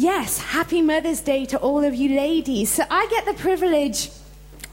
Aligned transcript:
yes, 0.00 0.38
happy 0.38 0.80
Mother's 0.80 1.20
Day 1.20 1.44
to 1.46 1.58
all 1.58 1.84
of 1.84 1.94
you 1.94 2.16
ladies. 2.16 2.70
So 2.70 2.84
I 2.90 3.06
get 3.10 3.26
the 3.26 3.34
privilege 3.34 4.10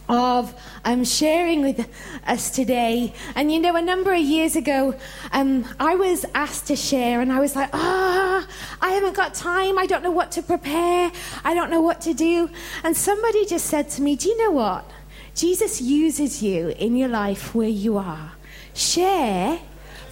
of 0.08 0.54
um, 0.86 1.04
sharing 1.04 1.62
with 1.62 1.86
us 2.26 2.50
today. 2.50 3.14
And 3.36 3.52
you 3.52 3.60
know, 3.60 3.76
a 3.76 3.82
number 3.82 4.14
of 4.14 4.22
years 4.22 4.56
ago, 4.56 4.96
um, 5.34 5.66
I 5.82 5.96
was 5.96 6.26
asked 6.34 6.68
to 6.68 6.78
share, 6.78 7.20
and 7.20 7.32
I 7.32 7.42
was 7.42 7.58
like, 7.58 7.70
ah, 7.74 8.48
oh, 8.48 8.54
I 8.82 8.92
haven't 8.92 9.18
got 9.18 9.34
time. 9.34 9.78
I 9.78 9.86
don't 9.86 10.02
know 10.02 10.12
what 10.12 10.32
to 10.34 10.42
prepare. 10.42 11.12
I 11.44 11.54
don't 11.54 11.70
know 11.70 11.82
what 11.82 12.00
to 12.02 12.14
do. 12.14 12.50
And 12.86 12.96
somebody 12.96 13.46
just 13.46 13.66
said 13.66 13.90
to 13.92 14.02
me, 14.02 14.16
Do 14.16 14.30
you 14.30 14.38
know 14.46 14.52
what? 14.52 14.90
Jesus 15.36 15.82
uses 15.82 16.42
you 16.42 16.70
in 16.70 16.96
your 16.96 17.10
life 17.10 17.54
where 17.54 17.68
you 17.68 17.98
are. 17.98 18.32
Share 18.74 19.60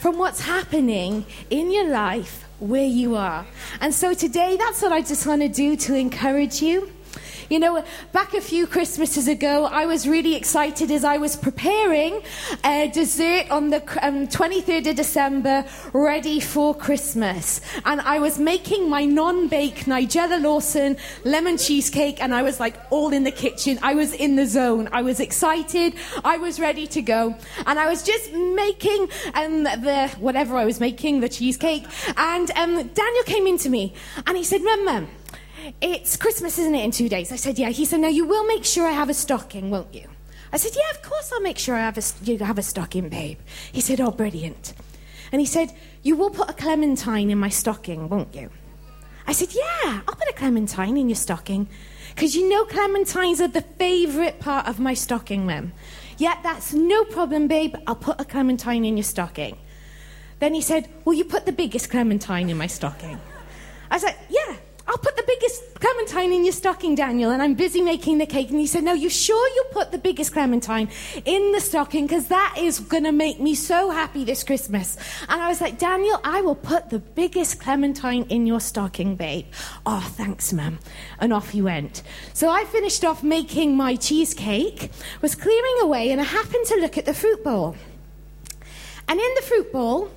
from 0.05 0.19
what's 0.19 0.41
happening 0.41 1.25
in 1.49 1.71
your 1.71 1.89
life 1.89 2.45
where 2.59 2.85
you 2.85 3.15
are. 3.15 3.43
And 3.81 3.91
so 3.91 4.13
today, 4.13 4.55
that's 4.55 4.83
what 4.83 4.91
I 4.91 5.01
just 5.01 5.25
want 5.25 5.41
to 5.41 5.47
do 5.47 5.75
to 5.77 5.95
encourage 5.95 6.61
you. 6.61 6.91
You 7.49 7.59
know, 7.59 7.83
back 8.11 8.33
a 8.33 8.41
few 8.41 8.65
Christmases 8.65 9.27
ago, 9.27 9.65
I 9.65 9.85
was 9.85 10.07
really 10.07 10.33
excited 10.33 10.89
as 10.89 11.03
I 11.03 11.17
was 11.17 11.35
preparing 11.35 12.21
a 12.63 12.89
dessert 12.91 13.51
on 13.51 13.69
the 13.69 13.81
um, 14.01 14.27
23rd 14.27 14.89
of 14.89 14.95
December, 14.95 15.63
ready 15.93 16.39
for 16.39 16.73
Christmas. 16.73 17.61
And 17.85 18.01
I 18.01 18.17
was 18.17 18.39
making 18.39 18.89
my 18.89 19.05
non 19.05 19.47
bake 19.47 19.85
Nigella 19.85 20.41
Lawson 20.41 20.97
lemon 21.23 21.57
cheesecake, 21.57 22.19
and 22.19 22.33
I 22.33 22.41
was 22.41 22.59
like 22.59 22.77
all 22.89 23.13
in 23.13 23.23
the 23.23 23.31
kitchen. 23.31 23.77
I 23.83 23.93
was 23.93 24.13
in 24.13 24.35
the 24.37 24.47
zone. 24.47 24.89
I 24.91 25.03
was 25.03 25.19
excited. 25.19 25.93
I 26.23 26.37
was 26.37 26.59
ready 26.59 26.87
to 26.87 27.01
go. 27.03 27.35
And 27.67 27.77
I 27.77 27.87
was 27.87 28.01
just 28.01 28.33
making 28.33 29.07
um, 29.35 29.63
the 29.63 30.07
whatever 30.19 30.57
I 30.57 30.65
was 30.65 30.79
making, 30.79 31.19
the 31.19 31.29
cheesecake. 31.29 31.85
And 32.17 32.49
um, 32.51 32.87
Daniel 32.87 33.23
came 33.25 33.45
into 33.45 33.69
me 33.69 33.93
and 34.25 34.35
he 34.35 34.43
said, 34.43 34.63
Mum, 34.63 34.85
Mum, 34.85 35.07
it's 35.81 36.17
Christmas, 36.17 36.57
isn't 36.59 36.75
it, 36.75 36.83
in 36.83 36.91
two 36.91 37.09
days? 37.09 37.31
I 37.31 37.35
said, 37.35 37.57
Yeah. 37.57 37.69
He 37.69 37.85
said, 37.85 37.99
No, 37.99 38.07
you 38.07 38.25
will 38.25 38.45
make 38.45 38.65
sure 38.65 38.87
I 38.87 38.91
have 38.91 39.09
a 39.09 39.13
stocking, 39.13 39.69
won't 39.69 39.93
you? 39.93 40.07
I 40.51 40.57
said, 40.57 40.73
Yeah, 40.75 40.89
of 40.91 41.01
course 41.01 41.31
I'll 41.33 41.41
make 41.41 41.57
sure 41.57 41.75
I 41.75 41.79
have 41.79 41.97
a, 41.97 42.03
you 42.23 42.37
have 42.39 42.57
a 42.57 42.63
stocking, 42.63 43.09
babe. 43.09 43.39
He 43.71 43.81
said, 43.81 43.99
Oh, 43.99 44.11
brilliant. 44.11 44.73
And 45.31 45.39
he 45.39 45.45
said, 45.45 45.73
You 46.03 46.15
will 46.15 46.29
put 46.29 46.49
a 46.49 46.53
clementine 46.53 47.29
in 47.29 47.37
my 47.37 47.49
stocking, 47.49 48.09
won't 48.09 48.33
you? 48.35 48.49
I 49.27 49.33
said, 49.33 49.53
Yeah, 49.53 50.01
I'll 50.07 50.15
put 50.15 50.29
a 50.29 50.33
clementine 50.33 50.97
in 50.97 51.09
your 51.09 51.15
stocking. 51.15 51.67
Because 52.13 52.35
you 52.35 52.47
know 52.47 52.63
clementines 52.65 53.41
are 53.41 53.49
the 53.49 53.61
favourite 53.61 54.39
part 54.39 54.67
of 54.67 54.79
my 54.79 54.93
stocking, 54.93 55.45
ma'am. 55.45 55.73
Yeah, 56.17 56.39
that's 56.43 56.73
no 56.73 57.03
problem, 57.03 57.47
babe. 57.47 57.75
I'll 57.87 57.95
put 57.95 58.21
a 58.21 58.25
clementine 58.25 58.85
in 58.85 58.95
your 58.95 59.03
stocking. 59.03 59.57
Then 60.39 60.53
he 60.53 60.61
said, 60.61 60.89
Will 61.03 61.13
you 61.13 61.25
put 61.25 61.45
the 61.45 61.51
biggest 61.51 61.89
clementine 61.89 62.49
in 62.49 62.57
my 62.57 62.67
stocking? 62.67 63.19
I 63.91 63.97
said, 63.97 64.15
Yeah, 64.29 64.55
I'll 64.87 64.97
put 64.97 65.15
the 65.15 65.23
biggest 65.25 65.63
clementine 65.75 66.31
in 66.31 66.43
your 66.43 66.53
stocking, 66.53 66.93
Daniel, 66.93 67.31
and 67.31 67.41
I'm 67.41 67.55
busy 67.55 67.81
making 67.81 68.19
the 68.19 68.27
cake. 68.27 68.51
And 68.51 68.59
he 68.59 68.67
said, 68.67 68.83
No, 68.83 68.93
you 68.93 69.09
sure 69.09 69.47
you'll 69.55 69.73
put 69.73 69.91
the 69.91 69.97
biggest 69.97 70.31
clementine 70.31 70.89
in 71.25 71.51
the 71.53 71.59
stocking? 71.59 72.05
Because 72.05 72.27
that 72.27 72.55
is 72.59 72.79
going 72.79 73.03
to 73.03 73.11
make 73.11 73.39
me 73.39 73.55
so 73.55 73.89
happy 73.89 74.23
this 74.23 74.43
Christmas. 74.43 74.95
And 75.27 75.41
I 75.41 75.47
was 75.47 75.59
like, 75.59 75.79
Daniel, 75.79 76.19
I 76.23 76.41
will 76.41 76.55
put 76.55 76.91
the 76.91 76.99
biggest 76.99 77.59
clementine 77.59 78.25
in 78.29 78.45
your 78.45 78.59
stocking, 78.59 79.15
babe. 79.15 79.47
Oh, 79.87 80.07
thanks, 80.15 80.53
ma'am. 80.53 80.77
And 81.19 81.33
off 81.33 81.49
he 81.49 81.63
went. 81.63 82.03
So 82.33 82.49
I 82.49 82.65
finished 82.65 83.03
off 83.03 83.23
making 83.23 83.75
my 83.75 83.95
cheesecake, 83.95 84.91
was 85.21 85.33
clearing 85.33 85.77
away, 85.81 86.11
and 86.11 86.21
I 86.21 86.25
happened 86.25 86.65
to 86.67 86.75
look 86.75 86.97
at 86.97 87.05
the 87.05 87.13
fruit 87.13 87.43
bowl. 87.43 87.75
And 89.07 89.19
in 89.19 89.35
the 89.35 89.41
fruit 89.41 89.71
bowl 89.71 90.11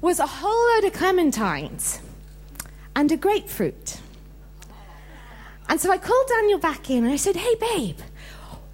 was 0.00 0.20
a 0.20 0.26
whole 0.26 0.74
load 0.74 0.84
of 0.84 0.92
clementines 0.92 2.00
and 2.94 3.10
a 3.10 3.16
grapefruit. 3.16 4.00
And 5.68 5.80
so 5.80 5.90
I 5.90 5.98
called 5.98 6.26
Daniel 6.28 6.58
back 6.58 6.90
in 6.90 7.04
and 7.04 7.12
I 7.12 7.16
said, 7.16 7.36
Hey, 7.36 7.54
babe, 7.54 7.98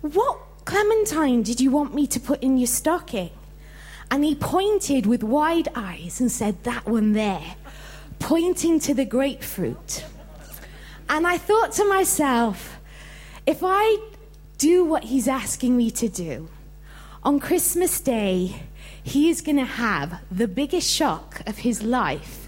what 0.01 0.39
clementine 0.65 1.43
did 1.43 1.61
you 1.61 1.71
want 1.71 1.95
me 1.95 2.06
to 2.09 2.21
put 2.21 2.43
in 2.43 2.56
your 2.59 2.67
stocking? 2.67 3.31
And 4.11 4.25
he 4.25 4.34
pointed 4.34 5.06
with 5.06 5.23
wide 5.23 5.69
eyes 5.75 6.21
and 6.21 6.31
said, 6.31 6.65
That 6.65 6.87
one 6.87 7.12
there, 7.12 7.55
pointing 8.19 8.81
to 8.81 8.95
the 8.95 9.05
grapefruit. 9.05 10.05
And 11.09 11.27
I 11.27 11.39
thought 11.39 11.73
to 11.73 11.84
myself, 11.84 12.79
if 13.47 13.61
I 13.62 13.99
do 14.59 14.84
what 14.84 15.05
he's 15.05 15.27
asking 15.27 15.77
me 15.77 15.91
to 15.93 16.09
do, 16.09 16.49
on 17.23 17.41
Christmas 17.41 18.00
Day, 18.00 18.62
he 19.03 19.29
is 19.29 19.41
going 19.41 19.56
to 19.56 19.65
have 19.65 20.21
the 20.31 20.49
biggest 20.49 20.89
shock 20.89 21.43
of 21.47 21.59
his 21.59 21.83
life 21.83 22.40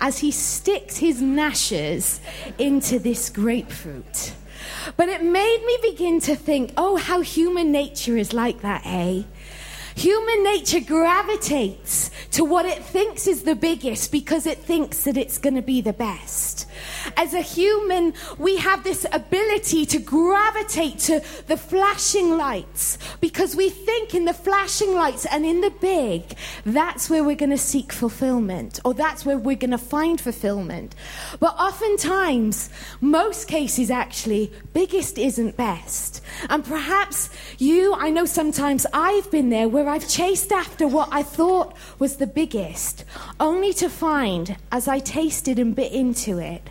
as 0.00 0.18
he 0.18 0.30
sticks 0.30 0.96
his 0.96 1.20
gnashes 1.20 2.20
into 2.58 2.98
this 2.98 3.30
grapefruit. 3.30 4.32
But 4.96 5.08
it 5.08 5.22
made 5.22 5.64
me 5.64 5.78
begin 5.90 6.20
to 6.22 6.36
think, 6.36 6.72
oh, 6.76 6.96
how 6.96 7.20
human 7.20 7.72
nature 7.72 8.16
is 8.16 8.32
like 8.32 8.60
that, 8.62 8.82
eh? 8.84 9.22
Human 9.96 10.42
nature 10.42 10.80
gravitates 10.80 12.10
to 12.32 12.44
what 12.44 12.66
it 12.66 12.84
thinks 12.84 13.26
is 13.26 13.44
the 13.44 13.54
biggest 13.54 14.10
because 14.10 14.44
it 14.44 14.58
thinks 14.58 15.04
that 15.04 15.16
it's 15.16 15.38
going 15.38 15.54
to 15.54 15.62
be 15.62 15.80
the 15.80 15.92
best. 15.92 16.66
As 17.16 17.34
a 17.34 17.40
human, 17.40 18.14
we 18.38 18.56
have 18.56 18.84
this 18.84 19.06
ability 19.12 19.86
to 19.86 19.98
gravitate 19.98 20.98
to 21.00 21.22
the 21.46 21.56
flashing 21.56 22.36
lights 22.36 22.98
because 23.20 23.56
we 23.56 23.70
think 23.70 24.14
in 24.14 24.24
the 24.24 24.34
flashing 24.34 24.94
lights 24.94 25.26
and 25.26 25.44
in 25.44 25.60
the 25.60 25.70
big, 25.70 26.36
that's 26.64 27.08
where 27.08 27.24
we're 27.24 27.36
going 27.36 27.50
to 27.50 27.58
seek 27.58 27.92
fulfillment 27.92 28.80
or 28.84 28.94
that's 28.94 29.24
where 29.24 29.38
we're 29.38 29.56
going 29.56 29.70
to 29.70 29.78
find 29.78 30.20
fulfillment. 30.20 30.94
But 31.40 31.54
oftentimes, 31.58 32.70
most 33.00 33.48
cases 33.48 33.90
actually, 33.90 34.52
biggest 34.72 35.18
isn't 35.18 35.56
best. 35.56 36.20
And 36.48 36.64
perhaps 36.64 37.30
you, 37.58 37.94
I 37.94 38.10
know 38.10 38.24
sometimes 38.24 38.86
I've 38.92 39.30
been 39.30 39.50
there 39.50 39.68
where 39.68 39.88
I've 39.88 40.08
chased 40.08 40.52
after 40.52 40.86
what 40.86 41.08
I 41.12 41.22
thought 41.22 41.76
was 41.98 42.16
the 42.16 42.26
biggest, 42.26 43.04
only 43.40 43.72
to 43.74 43.88
find 43.88 44.56
as 44.72 44.88
I 44.88 44.98
tasted 44.98 45.58
and 45.58 45.74
bit 45.74 45.92
into 45.92 46.38
it, 46.38 46.70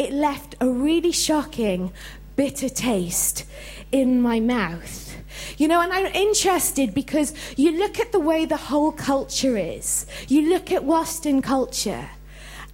it 0.00 0.14
left 0.14 0.54
a 0.62 0.66
really 0.66 1.12
shocking, 1.12 1.92
bitter 2.34 2.70
taste 2.70 3.44
in 3.92 4.18
my 4.18 4.40
mouth. 4.40 5.14
You 5.58 5.68
know, 5.68 5.82
and 5.82 5.92
I'm 5.92 6.06
interested 6.06 6.94
because 6.94 7.34
you 7.58 7.72
look 7.72 8.00
at 8.00 8.10
the 8.10 8.18
way 8.18 8.46
the 8.46 8.56
whole 8.56 8.92
culture 8.92 9.58
is, 9.58 10.06
you 10.26 10.48
look 10.48 10.72
at 10.72 10.84
Western 10.84 11.42
culture, 11.42 12.08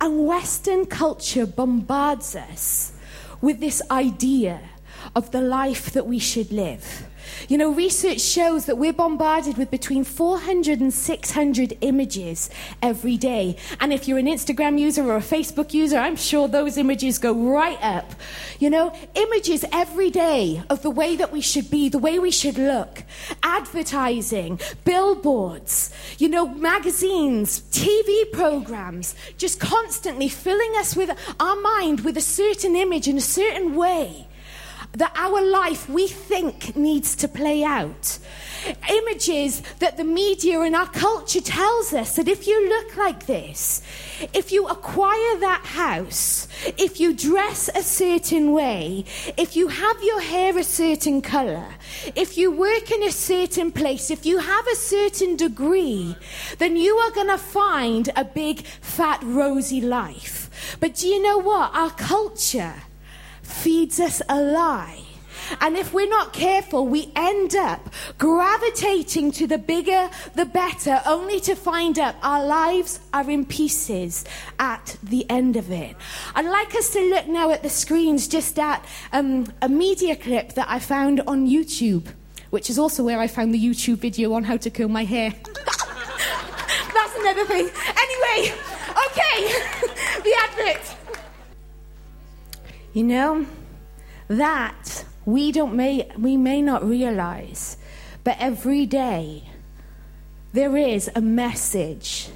and 0.00 0.25
Western 0.25 0.87
culture 0.87 1.47
bombards 1.47 2.37
us 2.37 2.92
with 3.41 3.58
this 3.58 3.82
idea 3.91 4.60
of 5.16 5.31
the 5.31 5.41
life 5.41 5.91
that 5.93 6.06
we 6.06 6.19
should 6.19 6.53
live. 6.53 7.09
You 7.49 7.59
know, 7.59 7.72
research 7.72 8.21
shows 8.21 8.66
that 8.66 8.77
we're 8.77 8.93
bombarded 8.93 9.56
with 9.56 9.71
between 9.71 10.04
400 10.04 10.78
and 10.78 10.93
600 10.93 11.78
images 11.81 12.50
every 12.82 13.16
day. 13.16 13.56
And 13.81 13.93
if 13.93 14.06
you're 14.06 14.19
an 14.19 14.26
Instagram 14.26 14.78
user 14.78 15.03
or 15.10 15.16
a 15.16 15.21
Facebook 15.21 15.72
user, 15.72 15.97
I'm 15.97 16.16
sure 16.16 16.49
those 16.49 16.76
images 16.76 17.19
go 17.19 17.32
right 17.32 17.82
up. 17.82 18.15
You 18.59 18.71
know, 18.71 18.93
images 19.15 19.65
every 19.72 20.10
day 20.10 20.62
of 20.69 20.82
the 20.82 20.91
way 20.91 21.16
that 21.16 21.32
we 21.32 21.41
should 21.41 21.71
be, 21.71 21.88
the 21.88 21.99
way 21.99 22.19
we 22.19 22.31
should 22.31 22.59
look, 22.59 23.03
advertising, 23.43 24.60
billboards, 24.84 25.93
you 26.19 26.28
know, 26.28 26.47
magazines, 26.47 27.62
TV 27.72 28.31
programs, 28.32 29.15
just 29.38 29.60
constantly 29.60 30.28
filling 30.28 30.75
us 30.76 30.94
with 30.94 31.10
our 31.41 31.56
mind 31.60 32.00
with 32.00 32.19
a 32.19 32.21
certain 32.21 32.76
image 32.76 33.09
in 33.09 33.16
a 33.16 33.22
certain 33.22 33.75
way 33.75 34.26
that 34.97 35.12
our 35.15 35.43
life 35.43 35.88
we 35.91 36.09
think 36.09 36.75
needs 36.75 37.15
to 37.17 37.29
play 37.29 37.62
out. 37.62 38.19
Images 38.88 39.62
that 39.79 39.99
the 39.99 40.05
media 40.05 40.62
and 40.62 40.75
our 40.75 40.88
culture 40.88 41.43
tells 41.43 41.93
us 41.93 42.17
that 42.17 42.29
if 42.29 42.47
you 42.47 42.69
look 42.69 42.97
like 42.97 43.26
this, 43.26 43.82
if 44.32 44.50
you 44.50 44.67
acquire 44.67 45.38
that 45.41 45.62
house, 45.65 46.49
if 46.79 46.99
you 46.99 47.15
dress 47.15 47.69
a 47.75 47.82
certain 47.82 48.53
way, 48.53 49.05
if 49.37 49.55
you 49.55 49.69
have 49.69 50.03
your 50.03 50.20
hair 50.20 50.56
a 50.56 50.65
certain 50.65 51.20
color, 51.20 51.67
if 52.15 52.38
you 52.38 52.50
work 52.50 52.91
in 52.91 53.03
a 53.03 53.12
certain 53.12 53.70
place, 53.70 54.11
if 54.11 54.25
you 54.25 54.38
have 54.38 54.67
a 54.67 54.76
certain 54.76 55.37
degree, 55.37 56.17
then 56.56 56.75
you 56.75 56.97
are 56.97 57.11
going 57.11 57.29
to 57.29 57.38
find 57.38 58.09
a 58.17 58.25
big, 58.25 58.62
fat, 58.81 59.23
rosy 59.23 59.82
life. 59.82 60.76
But 60.81 60.94
do 60.94 61.06
you 61.06 61.23
know 61.23 61.37
what? 61.38 61.75
Our 61.75 61.91
culture 61.91 62.75
feeds 63.46 64.00
us 64.00 64.20
a 64.28 64.40
lie. 64.40 65.06
And 65.60 65.76
if 65.76 65.93
we're 65.93 66.08
not 66.08 66.32
careful, 66.32 66.87
we 66.87 67.12
end 67.14 67.54
up 67.54 67.88
gravitating 68.19 69.32
to 69.32 69.46
the 69.46 69.58
bigger, 69.58 70.10
the 70.34 70.44
better, 70.44 71.00
only 71.06 71.40
to 71.40 71.54
find 71.54 71.98
out 71.98 72.16
our 72.22 72.44
lives 72.44 73.00
are 73.12 73.28
in 73.31 73.44
pieces 73.44 74.25
at 74.58 74.96
the 75.02 75.28
end 75.31 75.56
of 75.56 75.70
it. 75.70 75.96
I'd 76.34 76.46
like 76.46 76.75
us 76.75 76.90
to 76.90 77.00
look 77.10 77.28
now 77.28 77.50
at 77.50 77.62
the 77.62 77.70
screens 77.70 78.28
just 78.28 78.58
at 78.58 78.84
um, 79.12 79.46
a 79.62 79.69
media 79.69 80.16
clip 80.16 80.54
that 80.54 80.69
I 80.69 80.78
found 80.78 81.20
on 81.26 81.46
YouTube, 81.46 82.06
which 82.50 82.70
is 82.70 82.78
also 82.78 83.04
where 83.04 83.20
I 83.20 83.26
found 83.26 83.54
the 83.54 83.64
YouTube 83.64 83.98
video 83.98 84.32
on 84.32 84.44
how 84.44 84.56
to 84.56 84.70
curl 84.70 84.88
my 84.88 85.04
hair. 85.04 85.31
That's 85.44 87.16
another 87.19 87.44
thing. 87.46 87.69
Anyway, 87.69 88.52
okay, 89.06 89.52
the 90.22 90.34
advert. 90.43 90.95
You 92.96 93.04
know, 93.04 93.46
that 94.26 95.04
we, 95.26 95.52
don't 95.52 95.75
may, 95.75 96.10
we 96.16 96.38
may 96.38 96.62
not 96.62 96.82
realize, 96.82 97.76
but 98.25 98.38
every 98.40 98.87
day 98.87 99.50
there 100.54 100.78
is 100.78 101.10
a 101.14 101.20
message 101.20 102.31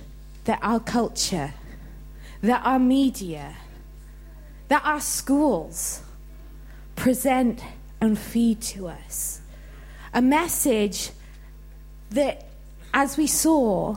that 0.45 0.59
our 0.61 0.79
culture, 0.79 1.55
that 2.43 2.61
our 2.63 2.79
media, 2.79 3.57
that 4.69 4.85
our 4.85 5.01
schools 5.01 6.03
present 6.95 7.65
and 7.99 8.19
feed 8.19 8.61
to 8.61 8.89
us. 8.89 9.41
A 10.13 10.21
message 10.21 11.13
that, 12.11 12.51
as 12.93 13.17
we 13.17 13.27
saw, 13.27 13.97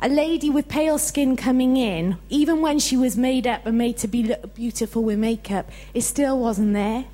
a 0.00 0.08
lady 0.08 0.50
with 0.50 0.68
pale 0.68 0.98
skin 0.98 1.36
coming 1.36 1.76
in, 1.76 2.18
even 2.28 2.60
when 2.60 2.78
she 2.78 2.96
was 2.96 3.16
made 3.16 3.46
up 3.46 3.64
and 3.66 3.78
made 3.78 3.96
to 3.98 4.08
be 4.08 4.22
look 4.22 4.54
beautiful 4.54 5.02
with 5.02 5.18
makeup, 5.18 5.70
it 5.94 6.02
still 6.02 6.38
wasn't 6.38 6.74
there. 6.74 7.04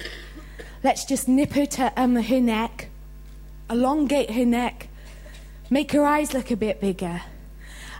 Let's 0.82 1.04
just 1.04 1.28
nip 1.28 1.52
her 1.52 1.66
to 1.66 1.92
um, 1.96 2.16
her 2.16 2.40
neck, 2.40 2.88
elongate 3.68 4.30
her 4.30 4.46
neck, 4.46 4.88
make 5.68 5.92
her 5.92 6.04
eyes 6.04 6.32
look 6.32 6.50
a 6.50 6.56
bit 6.56 6.80
bigger. 6.80 7.22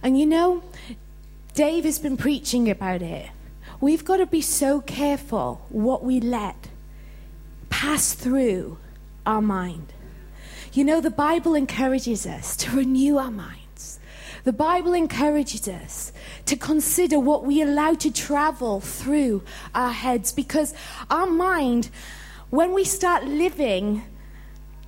And 0.02 0.18
you 0.18 0.26
know, 0.26 0.62
Dave 1.54 1.84
has 1.84 1.98
been 1.98 2.16
preaching 2.16 2.70
about 2.70 3.02
it. 3.02 3.28
We've 3.80 4.04
got 4.04 4.18
to 4.18 4.26
be 4.26 4.40
so 4.40 4.80
careful 4.80 5.66
what 5.68 6.02
we 6.04 6.20
let 6.20 6.68
pass 7.68 8.12
through 8.12 8.78
our 9.24 9.42
mind. 9.42 9.92
You 10.72 10.84
know, 10.84 11.00
the 11.00 11.10
Bible 11.10 11.54
encourages 11.54 12.26
us 12.26 12.56
to 12.58 12.76
renew 12.76 13.18
our 13.18 13.30
minds. 13.30 13.59
The 14.44 14.52
Bible 14.52 14.94
encourages 14.94 15.68
us 15.68 16.12
to 16.46 16.56
consider 16.56 17.18
what 17.18 17.44
we 17.44 17.60
allow 17.60 17.94
to 17.94 18.10
travel 18.10 18.80
through 18.80 19.42
our 19.74 19.92
heads 19.92 20.32
because 20.32 20.74
our 21.10 21.26
mind, 21.26 21.90
when 22.48 22.72
we 22.72 22.84
start 22.84 23.24
living 23.24 24.02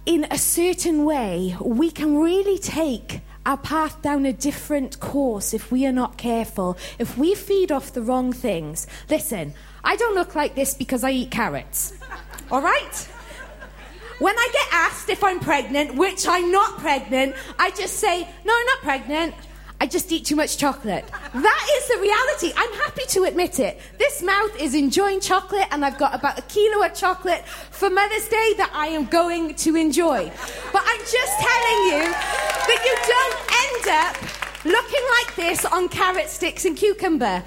in 0.06 0.26
a 0.30 0.38
certain 0.38 1.04
way, 1.04 1.56
we 1.60 1.90
can 1.90 2.16
really 2.16 2.58
take 2.58 3.20
our 3.44 3.56
path 3.56 4.00
down 4.02 4.24
a 4.24 4.32
different 4.32 5.00
course 5.00 5.52
if 5.52 5.70
we 5.70 5.84
are 5.86 5.92
not 5.92 6.16
careful. 6.16 6.78
If 6.98 7.18
we 7.18 7.34
feed 7.34 7.70
off 7.70 7.92
the 7.92 8.02
wrong 8.02 8.32
things. 8.32 8.86
Listen, 9.10 9.54
I 9.84 9.96
don't 9.96 10.14
look 10.14 10.34
like 10.34 10.54
this 10.54 10.74
because 10.74 11.04
I 11.04 11.10
eat 11.10 11.30
carrots. 11.30 11.92
All 12.50 12.62
right? 12.62 13.08
When 14.22 14.38
I 14.38 14.48
get 14.52 14.68
asked 14.70 15.08
if 15.08 15.24
I'm 15.24 15.40
pregnant, 15.40 15.96
which 15.96 16.28
I'm 16.28 16.52
not 16.52 16.78
pregnant, 16.78 17.34
I 17.58 17.72
just 17.72 17.94
say, 17.94 18.20
no, 18.44 18.54
I'm 18.56 18.66
not 18.66 18.78
pregnant. 18.78 19.34
I 19.80 19.86
just 19.88 20.12
eat 20.12 20.24
too 20.24 20.36
much 20.36 20.58
chocolate. 20.58 21.04
That 21.34 21.66
is 21.76 21.88
the 21.88 21.98
reality. 22.00 22.52
I'm 22.56 22.72
happy 22.74 23.02
to 23.08 23.24
admit 23.24 23.58
it. 23.58 23.80
This 23.98 24.22
mouth 24.22 24.54
is 24.60 24.76
enjoying 24.76 25.18
chocolate, 25.18 25.66
and 25.72 25.84
I've 25.84 25.98
got 25.98 26.14
about 26.14 26.38
a 26.38 26.42
kilo 26.42 26.86
of 26.86 26.94
chocolate 26.94 27.44
for 27.48 27.90
Mother's 27.90 28.28
Day 28.28 28.54
that 28.58 28.70
I 28.72 28.86
am 28.86 29.06
going 29.06 29.56
to 29.56 29.74
enjoy. 29.74 30.30
But 30.72 30.82
I'm 30.86 31.00
just 31.00 31.34
telling 31.40 31.80
you 31.90 32.04
that 32.68 32.80
you 32.86 32.94
don't 33.10 33.38
end 33.66 33.84
up 34.06 34.64
looking 34.64 35.04
like 35.18 35.34
this 35.34 35.64
on 35.64 35.88
carrot 35.88 36.28
sticks 36.28 36.64
and 36.64 36.76
cucumber. 36.76 37.42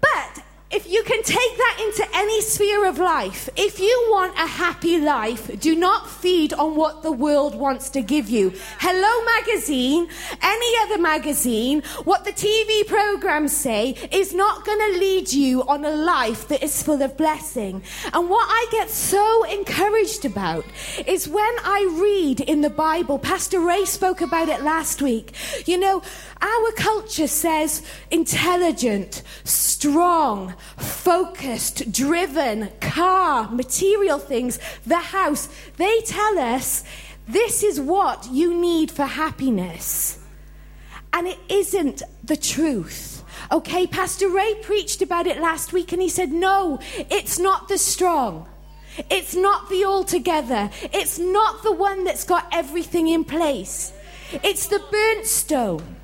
But 0.00 0.42
if 0.70 0.88
you 0.88 1.02
can 1.02 1.20
take 1.24 1.56
that 1.56 1.78
into 1.80 2.06
any 2.16 2.40
sphere 2.42 2.86
of 2.86 2.98
life, 2.98 3.48
if 3.56 3.80
you 3.80 4.06
want 4.08 4.32
a 4.36 4.46
happy 4.46 4.98
life, 4.98 5.58
do 5.58 5.74
not 5.74 6.08
feed 6.08 6.52
on 6.52 6.76
what 6.76 7.02
the 7.02 7.10
world 7.10 7.56
wants 7.56 7.90
to 7.90 8.02
give 8.02 8.30
you. 8.30 8.52
Hello 8.78 9.24
Magazine, 9.36 10.08
any 10.40 10.72
other 10.82 11.02
magazine, 11.02 11.82
what 12.04 12.24
the 12.24 12.30
TV 12.30 12.86
programs 12.86 13.52
say 13.52 13.96
is 14.12 14.32
not 14.32 14.64
going 14.64 14.92
to 14.92 15.00
lead 15.00 15.32
you 15.32 15.64
on 15.64 15.84
a 15.84 15.90
life 15.90 16.46
that 16.46 16.62
is 16.62 16.80
full 16.84 17.02
of 17.02 17.16
blessing. 17.16 17.82
And 18.12 18.30
what 18.30 18.46
I 18.48 18.66
get 18.70 18.90
so 18.90 19.44
encouraged 19.50 20.24
about 20.24 20.64
is 21.04 21.26
when 21.26 21.54
I 21.64 21.88
read 22.00 22.42
in 22.48 22.60
the 22.60 22.70
Bible, 22.70 23.18
Pastor 23.18 23.58
Ray 23.58 23.84
spoke 23.86 24.20
about 24.20 24.48
it 24.48 24.62
last 24.62 25.02
week. 25.02 25.32
You 25.66 25.78
know, 25.78 26.00
our 26.40 26.72
culture 26.76 27.26
says 27.26 27.82
intelligent, 28.12 29.24
strong, 29.44 30.54
focused, 30.76 31.90
driven, 31.92 32.70
car, 32.80 33.50
material 33.50 34.18
things, 34.18 34.58
the 34.86 34.98
house. 34.98 35.48
They 35.76 36.00
tell 36.02 36.38
us 36.38 36.84
this 37.26 37.62
is 37.62 37.80
what 37.80 38.28
you 38.30 38.54
need 38.54 38.90
for 38.90 39.04
happiness. 39.04 40.18
And 41.12 41.26
it 41.26 41.38
isn't 41.48 42.02
the 42.24 42.36
truth. 42.36 43.24
Okay, 43.52 43.86
Pastor 43.86 44.28
Ray 44.28 44.54
preached 44.62 45.02
about 45.02 45.26
it 45.26 45.40
last 45.40 45.72
week 45.72 45.92
and 45.92 46.00
he 46.00 46.08
said, 46.08 46.30
no, 46.30 46.78
it's 46.96 47.38
not 47.38 47.68
the 47.68 47.78
strong. 47.78 48.48
It's 49.08 49.34
not 49.34 49.68
the 49.68 49.84
altogether. 49.84 50.70
It's 50.92 51.18
not 51.18 51.62
the 51.62 51.72
one 51.72 52.04
that's 52.04 52.24
got 52.24 52.46
everything 52.52 53.08
in 53.08 53.24
place. 53.24 53.92
It's 54.32 54.66
the 54.66 54.82
burnt 54.90 55.26
stone. 55.26 55.96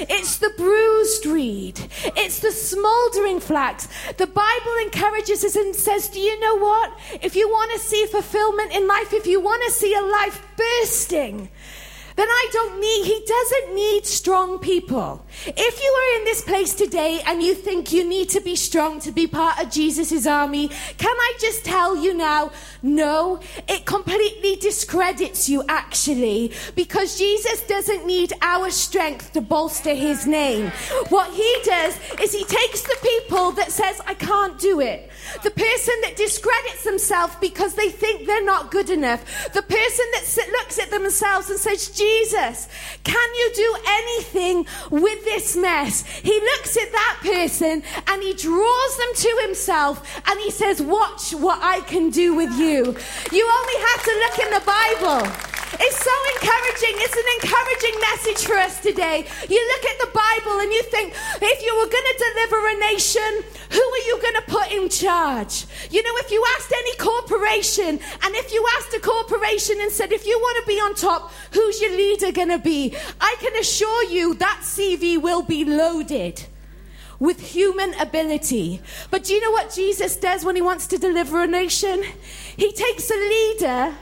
It's 0.00 0.38
the 0.38 0.52
bruised 0.56 1.26
reed. 1.26 1.80
It's 2.16 2.40
the 2.40 2.52
smoldering 2.52 3.40
flax. 3.40 3.88
The 4.16 4.26
Bible 4.26 4.76
encourages 4.82 5.44
us 5.44 5.56
and 5.56 5.74
says, 5.74 6.08
Do 6.08 6.20
you 6.20 6.38
know 6.40 6.56
what? 6.56 6.98
If 7.22 7.34
you 7.34 7.48
want 7.48 7.72
to 7.72 7.78
see 7.78 8.06
fulfillment 8.06 8.72
in 8.72 8.86
life, 8.86 9.12
if 9.12 9.26
you 9.26 9.40
want 9.40 9.62
to 9.66 9.72
see 9.72 9.94
a 9.94 10.02
life 10.02 10.46
bursting, 10.56 11.48
then 12.18 12.26
I 12.28 12.48
don't 12.52 12.80
need, 12.80 13.04
he 13.04 13.24
doesn't 13.24 13.74
need 13.76 14.04
strong 14.04 14.58
people. 14.58 15.24
If 15.46 15.82
you 15.84 15.90
are 15.90 16.18
in 16.18 16.24
this 16.24 16.42
place 16.42 16.74
today 16.74 17.20
and 17.24 17.40
you 17.40 17.54
think 17.54 17.92
you 17.92 18.04
need 18.08 18.28
to 18.30 18.40
be 18.40 18.56
strong 18.56 18.98
to 19.02 19.12
be 19.12 19.28
part 19.28 19.62
of 19.62 19.70
Jesus' 19.70 20.26
army, 20.26 20.66
can 20.66 21.16
I 21.16 21.34
just 21.38 21.64
tell 21.64 21.96
you 21.96 22.14
now, 22.14 22.50
no, 22.82 23.38
it 23.68 23.86
completely 23.86 24.56
discredits 24.56 25.48
you 25.48 25.62
actually, 25.68 26.52
because 26.74 27.16
Jesus 27.16 27.62
doesn't 27.68 28.04
need 28.04 28.32
our 28.42 28.68
strength 28.70 29.32
to 29.34 29.40
bolster 29.40 29.94
his 29.94 30.26
name. 30.26 30.72
What 31.10 31.32
he 31.32 31.56
does 31.62 31.96
is 32.20 32.32
he 32.32 32.42
takes 32.42 32.82
the 32.82 32.98
people 33.00 33.52
that 33.52 33.70
says, 33.70 34.00
I 34.08 34.14
can't 34.14 34.58
do 34.58 34.80
it. 34.80 35.08
The 35.44 35.52
person 35.52 35.94
that 36.02 36.16
discredits 36.16 36.82
themselves 36.82 37.36
because 37.40 37.74
they 37.74 37.90
think 37.90 38.26
they're 38.26 38.44
not 38.44 38.72
good 38.72 38.90
enough. 38.90 39.24
The 39.52 39.62
person 39.62 40.06
that 40.14 40.48
looks 40.58 40.80
at 40.80 40.90
themselves 40.90 41.48
and 41.48 41.60
says, 41.60 41.90
Jesus, 41.90 42.07
can 43.04 43.34
you 43.34 43.50
do 43.54 43.76
anything 43.86 44.66
with 44.90 45.24
this 45.24 45.56
mess? 45.56 46.06
He 46.06 46.32
looks 46.40 46.76
at 46.76 46.92
that 46.92 47.18
person 47.22 47.82
and 48.06 48.22
he 48.22 48.34
draws 48.34 48.96
them 48.96 49.12
to 49.14 49.42
himself 49.46 50.20
and 50.28 50.38
he 50.40 50.50
says, 50.50 50.80
Watch 50.82 51.32
what 51.32 51.58
I 51.62 51.80
can 51.80 52.10
do 52.10 52.34
with 52.34 52.52
you. 52.58 52.94
You 53.32 53.50
only 53.60 53.78
have 53.90 54.02
to 54.04 54.12
look 54.22 54.38
in 54.38 54.50
the 54.52 54.64
Bible. 54.66 55.48
It's 55.80 56.00
so 56.02 56.14
encouraging. 56.36 56.96
It's 57.04 57.16
an 57.16 57.28
encouraging 57.40 58.00
message 58.00 58.46
for 58.46 58.56
us 58.56 58.80
today. 58.80 59.26
You 59.48 59.60
look 59.74 59.84
at 59.84 59.98
the 60.00 60.12
Bible 60.16 60.60
and 60.60 60.72
you 60.72 60.82
think, 60.84 61.12
if 61.42 61.62
you 61.62 61.72
were 61.76 61.88
going 61.88 62.08
to 62.08 62.18
deliver 62.32 62.58
a 62.68 62.76
nation, 62.92 63.30
who 63.70 63.80
are 63.80 64.06
you 64.06 64.18
going 64.20 64.34
to 64.34 64.42
put 64.46 64.72
in 64.72 64.88
charge? 64.88 65.66
You 65.90 66.02
know, 66.02 66.12
if 66.16 66.30
you 66.30 66.44
asked 66.56 66.72
any 66.72 66.96
corporation, 66.96 68.00
and 68.22 68.34
if 68.36 68.52
you 68.52 68.66
asked 68.78 68.94
a 68.94 69.00
corporation 69.00 69.76
and 69.80 69.92
said, 69.92 70.12
if 70.12 70.26
you 70.26 70.38
want 70.38 70.64
to 70.64 70.68
be 70.68 70.78
on 70.78 70.94
top, 70.94 71.32
who's 71.52 71.80
your 71.80 71.96
leader 71.96 72.32
going 72.32 72.48
to 72.48 72.58
be? 72.58 72.94
I 73.20 73.36
can 73.40 73.54
assure 73.56 74.04
you 74.04 74.34
that 74.34 74.60
CV 74.62 75.20
will 75.20 75.42
be 75.42 75.64
loaded 75.64 76.46
with 77.18 77.40
human 77.40 77.94
ability. 77.94 78.80
But 79.10 79.24
do 79.24 79.34
you 79.34 79.40
know 79.40 79.50
what 79.50 79.72
Jesus 79.74 80.16
does 80.16 80.44
when 80.44 80.56
he 80.56 80.62
wants 80.62 80.86
to 80.88 80.98
deliver 80.98 81.42
a 81.42 81.46
nation? 81.46 82.04
He 82.56 82.72
takes 82.72 83.10
a 83.10 83.14
leader 83.14 83.96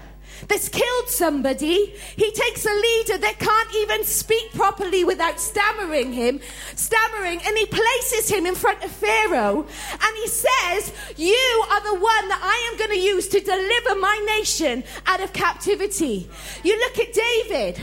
that's 0.49 0.69
killed 0.69 1.09
somebody. 1.09 1.95
He 2.17 2.31
takes 2.33 2.65
a 2.67 2.75
leader 2.75 3.19
that 3.19 3.39
can't 3.39 3.75
even 3.77 4.05
speak 4.05 4.53
properly 4.53 5.05
without 5.05 5.41
stammering 5.41 6.13
him, 6.13 6.41
stammering, 6.75 7.41
and 7.45 7.57
he 7.57 7.67
places 7.67 8.31
him 8.31 8.47
in 8.47 8.55
front 8.55 8.83
of 8.85 8.91
Pharaoh. 8.91 9.67
And 9.93 10.17
he 10.17 10.29
says, 10.29 10.93
You 11.17 11.65
are 11.71 11.83
the 11.83 12.01
one 12.01 12.29
that 12.29 12.41
I 12.43 12.71
am 12.71 12.79
going 12.79 12.91
to 12.91 13.05
use 13.05 13.29
to 13.29 13.41
deliver 13.41 14.01
my 14.01 14.25
nation 14.39 14.85
out 15.07 15.21
of 15.21 15.33
captivity. 15.33 16.29
You 16.63 16.79
look 16.79 16.99
at 16.99 17.13
David. 17.13 17.81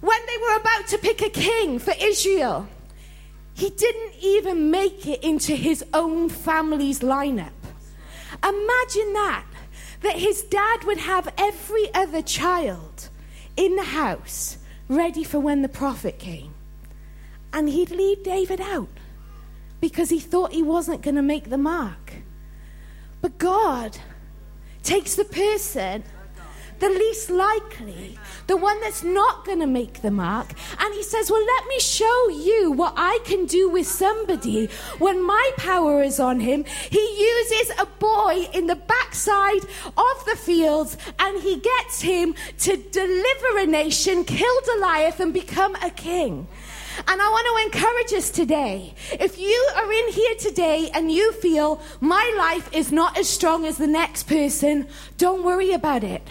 When 0.00 0.20
they 0.26 0.36
were 0.38 0.56
about 0.58 0.86
to 0.88 0.98
pick 0.98 1.22
a 1.22 1.28
king 1.28 1.80
for 1.80 1.92
Israel, 2.00 2.68
he 3.54 3.70
didn't 3.70 4.14
even 4.20 4.70
make 4.70 5.04
it 5.08 5.24
into 5.24 5.56
his 5.56 5.84
own 5.92 6.28
family's 6.28 7.00
lineup. 7.00 7.50
Imagine 8.44 9.12
that 9.14 9.44
that 10.00 10.16
his 10.16 10.42
dad 10.42 10.84
would 10.84 10.98
have 10.98 11.32
every 11.36 11.92
other 11.94 12.22
child 12.22 13.08
in 13.56 13.76
the 13.76 13.84
house 13.84 14.58
ready 14.88 15.24
for 15.24 15.38
when 15.38 15.62
the 15.62 15.68
prophet 15.68 16.18
came. 16.18 16.54
And 17.52 17.68
he'd 17.68 17.90
leave 17.90 18.22
David 18.22 18.60
out 18.60 18.88
because 19.80 20.10
he 20.10 20.20
thought 20.20 20.52
he 20.52 20.62
wasn't 20.62 21.02
going 21.02 21.16
to 21.16 21.22
make 21.22 21.50
the 21.50 21.58
mark. 21.58 22.14
But 23.20 23.38
God 23.38 23.98
takes 24.82 25.14
the 25.14 25.24
person 25.24 26.04
the 26.80 26.88
least 26.88 27.30
likely, 27.30 28.18
the 28.46 28.56
one 28.56 28.80
that's 28.80 29.02
not 29.02 29.44
going 29.44 29.60
to 29.60 29.66
make 29.66 30.02
the 30.02 30.10
mark. 30.10 30.48
And 30.78 30.94
he 30.94 31.02
says, 31.02 31.30
Well, 31.30 31.44
let 31.44 31.66
me 31.66 31.78
show 31.80 32.28
you 32.28 32.72
what 32.72 32.94
I 32.96 33.18
can 33.24 33.46
do 33.46 33.68
with 33.68 33.86
somebody 33.86 34.66
when 34.98 35.24
my 35.24 35.50
power 35.56 36.02
is 36.02 36.20
on 36.20 36.40
him. 36.40 36.64
He 36.90 36.98
uses 36.98 37.70
a 37.78 37.86
boy 37.86 38.48
in 38.52 38.66
the 38.66 38.76
backside 38.76 39.64
of 39.96 40.24
the 40.24 40.36
fields 40.36 40.96
and 41.18 41.42
he 41.42 41.56
gets 41.56 42.00
him 42.00 42.34
to 42.60 42.76
deliver 42.76 43.58
a 43.58 43.66
nation, 43.66 44.24
kill 44.24 44.60
Goliath, 44.64 45.20
and 45.20 45.32
become 45.32 45.74
a 45.76 45.90
king. 45.90 46.46
And 47.06 47.22
I 47.22 47.28
want 47.28 47.72
to 47.72 47.78
encourage 47.78 48.12
us 48.12 48.30
today. 48.30 48.94
If 49.12 49.38
you 49.38 49.68
are 49.76 49.92
in 49.92 50.12
here 50.12 50.34
today 50.34 50.90
and 50.92 51.12
you 51.12 51.32
feel 51.32 51.80
my 52.00 52.34
life 52.36 52.74
is 52.74 52.90
not 52.90 53.16
as 53.16 53.28
strong 53.28 53.66
as 53.66 53.78
the 53.78 53.86
next 53.86 54.24
person, 54.24 54.88
don't 55.16 55.44
worry 55.44 55.72
about 55.72 56.02
it. 56.02 56.22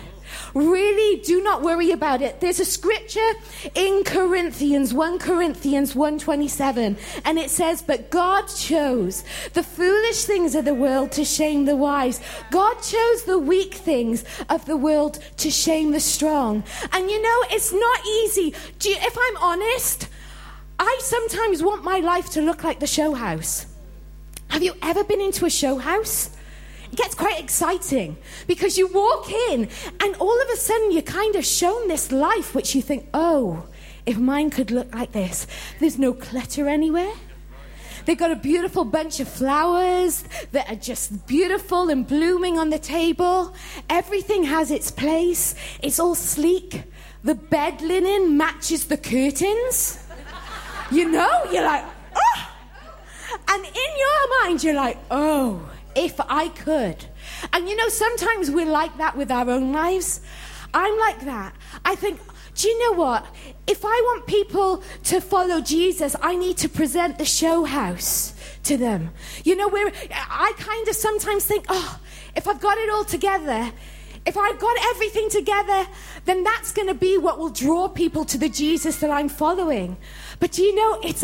Really 0.53 1.21
do 1.21 1.41
not 1.43 1.61
worry 1.61 1.91
about 1.91 2.21
it. 2.21 2.39
There's 2.39 2.59
a 2.59 2.65
scripture 2.65 3.31
in 3.75 4.03
Corinthians, 4.03 4.93
1 4.93 5.19
Corinthians 5.19 5.95
127, 5.95 6.97
and 7.25 7.37
it 7.37 7.49
says, 7.49 7.81
But 7.81 8.09
God 8.09 8.47
chose 8.47 9.23
the 9.53 9.63
foolish 9.63 10.25
things 10.25 10.55
of 10.55 10.65
the 10.65 10.73
world 10.73 11.11
to 11.13 11.25
shame 11.25 11.65
the 11.65 11.75
wise. 11.75 12.21
God 12.51 12.75
chose 12.81 13.23
the 13.23 13.39
weak 13.39 13.73
things 13.73 14.23
of 14.49 14.65
the 14.65 14.77
world 14.77 15.19
to 15.37 15.51
shame 15.51 15.91
the 15.91 15.99
strong. 15.99 16.63
And 16.91 17.09
you 17.09 17.21
know, 17.21 17.43
it's 17.51 17.73
not 17.73 18.05
easy. 18.05 18.53
You, 18.83 18.95
if 18.99 19.17
I'm 19.17 19.37
honest, 19.37 20.07
I 20.79 20.99
sometimes 21.01 21.63
want 21.63 21.83
my 21.83 21.99
life 21.99 22.29
to 22.31 22.41
look 22.41 22.63
like 22.63 22.79
the 22.79 22.87
show 22.87 23.13
house. 23.13 23.65
Have 24.49 24.63
you 24.63 24.73
ever 24.81 25.03
been 25.03 25.21
into 25.21 25.45
a 25.45 25.49
show 25.49 25.77
house? 25.77 26.29
It 26.91 26.97
gets 26.97 27.15
quite 27.15 27.39
exciting 27.39 28.17
because 28.47 28.77
you 28.77 28.87
walk 28.87 29.31
in 29.31 29.69
and 30.01 30.15
all 30.15 30.41
of 30.41 30.49
a 30.49 30.57
sudden 30.57 30.91
you're 30.91 31.01
kind 31.01 31.35
of 31.35 31.45
shown 31.45 31.87
this 31.87 32.11
life 32.11 32.55
which 32.55 32.75
you 32.75 32.81
think, 32.81 33.07
oh, 33.13 33.67
if 34.05 34.17
mine 34.17 34.49
could 34.49 34.71
look 34.71 34.93
like 34.93 35.11
this. 35.11 35.47
There's 35.79 35.99
no 35.99 36.13
clutter 36.13 36.67
anywhere. 36.67 37.13
They've 38.05 38.17
got 38.17 38.31
a 38.31 38.37
beautiful 38.37 38.85
bunch 38.85 39.19
of 39.19 39.27
flowers 39.27 40.23
that 40.53 40.69
are 40.69 40.77
just 40.77 41.27
beautiful 41.27 41.89
and 41.89 42.07
blooming 42.07 42.57
on 42.57 42.69
the 42.69 42.79
table. 42.79 43.53
Everything 43.89 44.43
has 44.45 44.71
its 44.71 44.89
place. 44.89 45.55
It's 45.83 45.99
all 45.99 46.15
sleek. 46.15 46.83
The 47.25 47.35
bed 47.35 47.81
linen 47.81 48.37
matches 48.37 48.85
the 48.85 48.95
curtains. 48.95 49.99
You 50.89 51.11
know, 51.11 51.43
you're 51.51 51.65
like, 51.65 51.83
oh. 52.15 52.49
And 53.49 53.65
in 53.65 53.73
your 53.73 54.41
mind, 54.41 54.63
you're 54.63 54.73
like, 54.73 54.97
oh, 55.11 55.69
if 55.95 56.19
I 56.19 56.49
could. 56.49 57.05
And 57.53 57.67
you 57.67 57.75
know, 57.75 57.89
sometimes 57.89 58.51
we're 58.51 58.65
like 58.65 58.97
that 58.97 59.17
with 59.17 59.31
our 59.31 59.49
own 59.49 59.71
lives. 59.71 60.21
I'm 60.73 60.97
like 60.99 61.21
that. 61.25 61.55
I 61.85 61.95
think, 61.95 62.19
do 62.55 62.67
you 62.67 62.91
know 62.91 62.97
what? 62.97 63.25
If 63.67 63.83
I 63.85 64.01
want 64.05 64.27
people 64.27 64.83
to 65.05 65.21
follow 65.21 65.61
Jesus, 65.61 66.15
I 66.21 66.35
need 66.35 66.57
to 66.57 66.69
present 66.69 67.17
the 67.17 67.25
show 67.25 67.63
house 67.63 68.33
to 68.63 68.77
them. 68.77 69.11
You 69.43 69.55
know, 69.55 69.69
where 69.69 69.91
I 70.11 70.53
kind 70.57 70.87
of 70.87 70.95
sometimes 70.95 71.45
think, 71.45 71.65
oh, 71.69 71.99
if 72.35 72.47
I've 72.47 72.59
got 72.59 72.77
it 72.77 72.89
all 72.89 73.03
together, 73.03 73.71
if 74.25 74.37
I've 74.37 74.59
got 74.59 74.77
everything 74.89 75.29
together, 75.29 75.87
then 76.25 76.43
that's 76.43 76.73
going 76.73 76.89
to 76.89 76.93
be 76.93 77.17
what 77.17 77.39
will 77.39 77.49
draw 77.49 77.87
people 77.87 78.25
to 78.25 78.37
the 78.37 78.49
Jesus 78.49 78.97
that 78.97 79.09
I'm 79.09 79.29
following. 79.29 79.95
But 80.39 80.51
do 80.51 80.63
you 80.63 80.75
know, 80.75 80.99
it's 81.01 81.23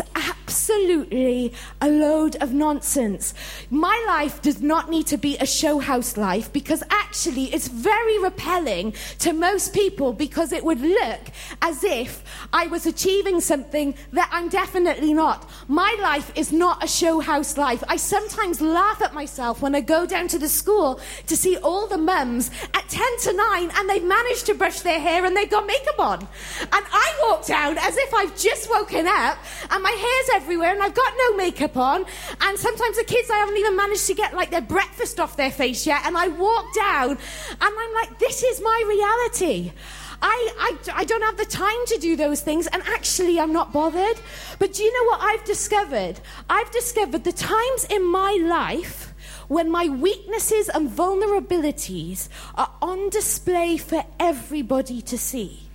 absolutely 0.54 1.52
a 1.80 1.88
load 1.88 2.36
of 2.36 2.54
nonsense. 2.54 3.34
My 3.70 4.04
life 4.06 4.40
does 4.40 4.62
not 4.62 4.88
need 4.88 5.08
to 5.08 5.16
be 5.16 5.36
a 5.38 5.42
showhouse 5.42 6.16
life 6.16 6.52
because 6.52 6.80
actually 6.90 7.46
it's 7.52 7.66
very 7.66 8.20
repelling 8.22 8.94
to 9.18 9.32
most 9.32 9.74
people 9.74 10.12
because 10.12 10.52
it 10.52 10.64
would 10.64 10.80
look 10.80 11.22
as 11.60 11.82
if 11.82 12.22
I 12.52 12.68
was 12.68 12.86
achieving 12.86 13.40
something 13.40 13.96
that 14.12 14.30
I'm 14.32 14.48
definitely 14.48 15.12
not. 15.12 15.50
My 15.66 15.96
life 16.00 16.30
is 16.36 16.52
not 16.52 16.84
a 16.84 16.86
showhouse 16.86 17.56
life. 17.56 17.82
I 17.88 17.96
sometimes 17.96 18.60
laugh 18.60 19.02
at 19.02 19.12
myself 19.12 19.60
when 19.60 19.74
I 19.74 19.80
go 19.80 20.06
down 20.06 20.28
to 20.28 20.38
the 20.38 20.48
school 20.48 21.00
to 21.26 21.36
see 21.36 21.56
all 21.56 21.88
the 21.88 21.98
mums 21.98 22.52
at 22.74 22.88
10 22.88 23.18
to 23.22 23.32
9 23.32 23.70
and 23.74 23.90
they've 23.90 24.04
managed 24.04 24.46
to 24.46 24.54
brush 24.54 24.82
their 24.82 25.00
hair 25.00 25.24
and 25.24 25.36
they've 25.36 25.50
got 25.50 25.66
makeup 25.66 25.98
on. 25.98 26.20
And 26.60 26.84
I 26.92 27.26
walk 27.28 27.44
down 27.44 27.76
as 27.76 27.96
if 27.96 28.14
I've 28.14 28.36
just 28.38 28.70
woken 28.70 29.08
up 29.08 29.36
and 29.70 29.82
my 29.82 29.90
hair's 29.90 30.42
everywhere 30.44 30.72
and 30.72 30.82
I've 30.82 30.94
got 30.94 31.12
no 31.16 31.36
makeup 31.36 31.74
on. 31.78 32.04
And 32.42 32.58
sometimes 32.58 32.98
the 32.98 33.04
kids, 33.04 33.30
I 33.30 33.36
haven't 33.36 33.56
even 33.56 33.76
managed 33.76 34.06
to 34.08 34.14
get 34.14 34.34
like 34.34 34.50
their 34.50 34.60
breakfast 34.60 35.18
off 35.18 35.38
their 35.38 35.50
face 35.50 35.86
yet. 35.86 36.02
And 36.04 36.18
I 36.18 36.28
walk 36.28 36.66
down 36.74 37.12
and 37.12 37.18
I'm 37.60 37.94
like, 37.94 38.18
this 38.18 38.42
is 38.42 38.60
my 38.60 38.82
reality. 38.86 39.72
I, 40.20 40.52
I, 40.58 41.00
I, 41.00 41.04
don't 41.04 41.22
have 41.22 41.38
the 41.38 41.44
time 41.44 41.86
to 41.88 41.98
do 41.98 42.16
those 42.16 42.40
things, 42.40 42.66
and 42.68 42.82
actually, 42.86 43.38
I'm 43.38 43.52
not 43.52 43.74
bothered. 43.74 44.18
But 44.58 44.72
do 44.72 44.82
you 44.82 44.90
know 44.90 45.10
what 45.10 45.20
I've 45.20 45.44
discovered? 45.44 46.18
I've 46.48 46.70
discovered 46.70 47.24
the 47.24 47.32
times 47.32 47.84
in 47.90 48.02
my 48.10 48.38
life 48.42 49.12
when 49.48 49.70
my 49.70 49.88
weaknesses 49.88 50.70
and 50.70 50.88
vulnerabilities 50.88 52.30
are 52.54 52.70
on 52.80 53.10
display 53.10 53.76
for 53.76 54.02
everybody 54.18 55.02
to 55.02 55.18
see. 55.18 55.68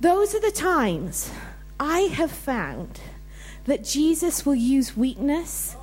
Those 0.00 0.34
are 0.34 0.40
the 0.40 0.50
times 0.50 1.30
I 1.78 2.00
have 2.00 2.32
found 2.32 3.00
that 3.68 3.84
Jesus 3.84 4.46
will 4.46 4.54
use 4.54 4.96
weakness 4.96 5.76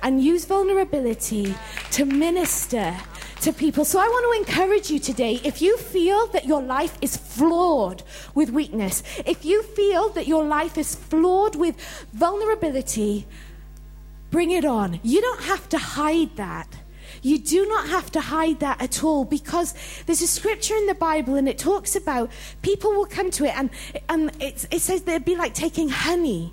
and 0.00 0.22
use 0.22 0.44
vulnerability 0.44 1.54
to 1.90 2.04
minister 2.04 2.96
to 3.40 3.52
people. 3.52 3.84
So 3.84 3.98
I 3.98 4.06
want 4.06 4.46
to 4.46 4.52
encourage 4.52 4.90
you 4.90 5.00
today 5.00 5.40
if 5.42 5.60
you 5.60 5.76
feel 5.76 6.28
that 6.28 6.46
your 6.46 6.62
life 6.62 6.96
is 7.00 7.16
flawed 7.16 8.04
with 8.34 8.50
weakness, 8.50 9.02
if 9.26 9.44
you 9.44 9.64
feel 9.64 10.08
that 10.10 10.28
your 10.28 10.44
life 10.44 10.78
is 10.78 10.94
flawed 10.94 11.56
with 11.56 11.74
vulnerability, 12.12 13.26
bring 14.30 14.52
it 14.52 14.64
on. 14.64 15.00
You 15.02 15.20
don't 15.20 15.42
have 15.42 15.68
to 15.70 15.78
hide 15.78 16.36
that. 16.36 16.68
You 17.22 17.38
do 17.38 17.66
not 17.66 17.88
have 17.88 18.10
to 18.12 18.20
hide 18.20 18.60
that 18.60 18.80
at 18.80 19.02
all 19.02 19.24
because 19.24 19.74
there's 20.06 20.22
a 20.22 20.28
scripture 20.28 20.76
in 20.76 20.86
the 20.86 20.94
Bible 20.94 21.34
and 21.34 21.48
it 21.48 21.58
talks 21.58 21.96
about 21.96 22.30
people 22.62 22.92
will 22.92 23.06
come 23.06 23.32
to 23.32 23.44
it 23.44 23.56
and, 23.56 23.70
and 24.08 24.30
it, 24.40 24.66
it 24.70 24.80
says 24.80 25.02
they'd 25.02 25.24
be 25.24 25.36
like 25.36 25.54
taking 25.54 25.88
honey 25.88 26.52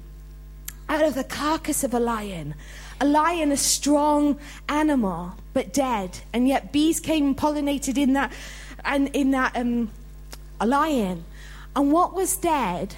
out 0.89 1.03
of 1.03 1.13
the 1.15 1.24
carcass 1.24 1.84
of 1.84 1.93
a 1.93 2.00
lion. 2.00 2.55
A 3.00 3.05
lion, 3.05 3.51
a 3.51 3.58
strong 3.58 4.39
animal, 4.67 5.36
but 5.53 5.72
dead. 5.72 6.19
And 6.34 6.48
yet 6.48 6.74
bees 6.74 7.00
came 7.00 7.27
and 7.27 7.38
pollinated 7.38 7.98
in 7.98 8.13
that, 8.13 8.34
and 8.84 9.08
in 9.15 9.31
that 9.31 9.55
um, 9.55 9.89
a 10.60 10.65
lion. 10.65 11.24
And 11.75 11.91
what 11.91 12.13
was 12.13 12.36
dead 12.36 12.96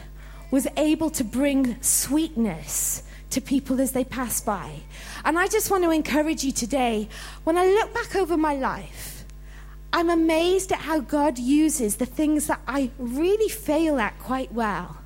was 0.50 0.68
able 0.78 1.10
to 1.12 1.24
bring 1.24 1.82
sweetness 1.82 3.04
to 3.30 3.42
people 3.42 3.80
as 3.80 3.92
they 3.92 4.04
pass 4.04 4.42
by. 4.42 4.82
And 5.24 5.38
I 5.38 5.48
just 5.48 5.70
want 5.70 5.84
to 5.84 5.92
encourage 5.92 6.44
you 6.44 6.52
today 6.52 7.08
when 7.44 7.58
I 7.58 7.66
look 7.66 7.94
back 7.94 8.16
over 8.16 8.38
my 8.38 8.56
life, 8.56 9.24
I'm 9.94 10.10
amazed 10.10 10.72
at 10.72 10.80
how 10.80 11.00
God 11.00 11.38
uses 11.38 11.98
the 11.98 12.06
things 12.06 12.48
that 12.48 12.62
I 12.68 12.92
really 12.98 13.50
fail 13.50 14.00
at 14.00 14.18
quite 14.20 14.54
well. 14.54 14.98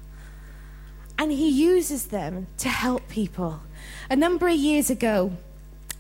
And 1.18 1.32
He 1.32 1.50
uses 1.50 2.08
them 2.08 2.48
to 2.58 2.70
help 2.70 3.08
people. 3.08 3.62
A 4.10 4.16
number 4.16 4.48
of 4.48 4.56
years 4.56 4.90
ago, 4.90 5.32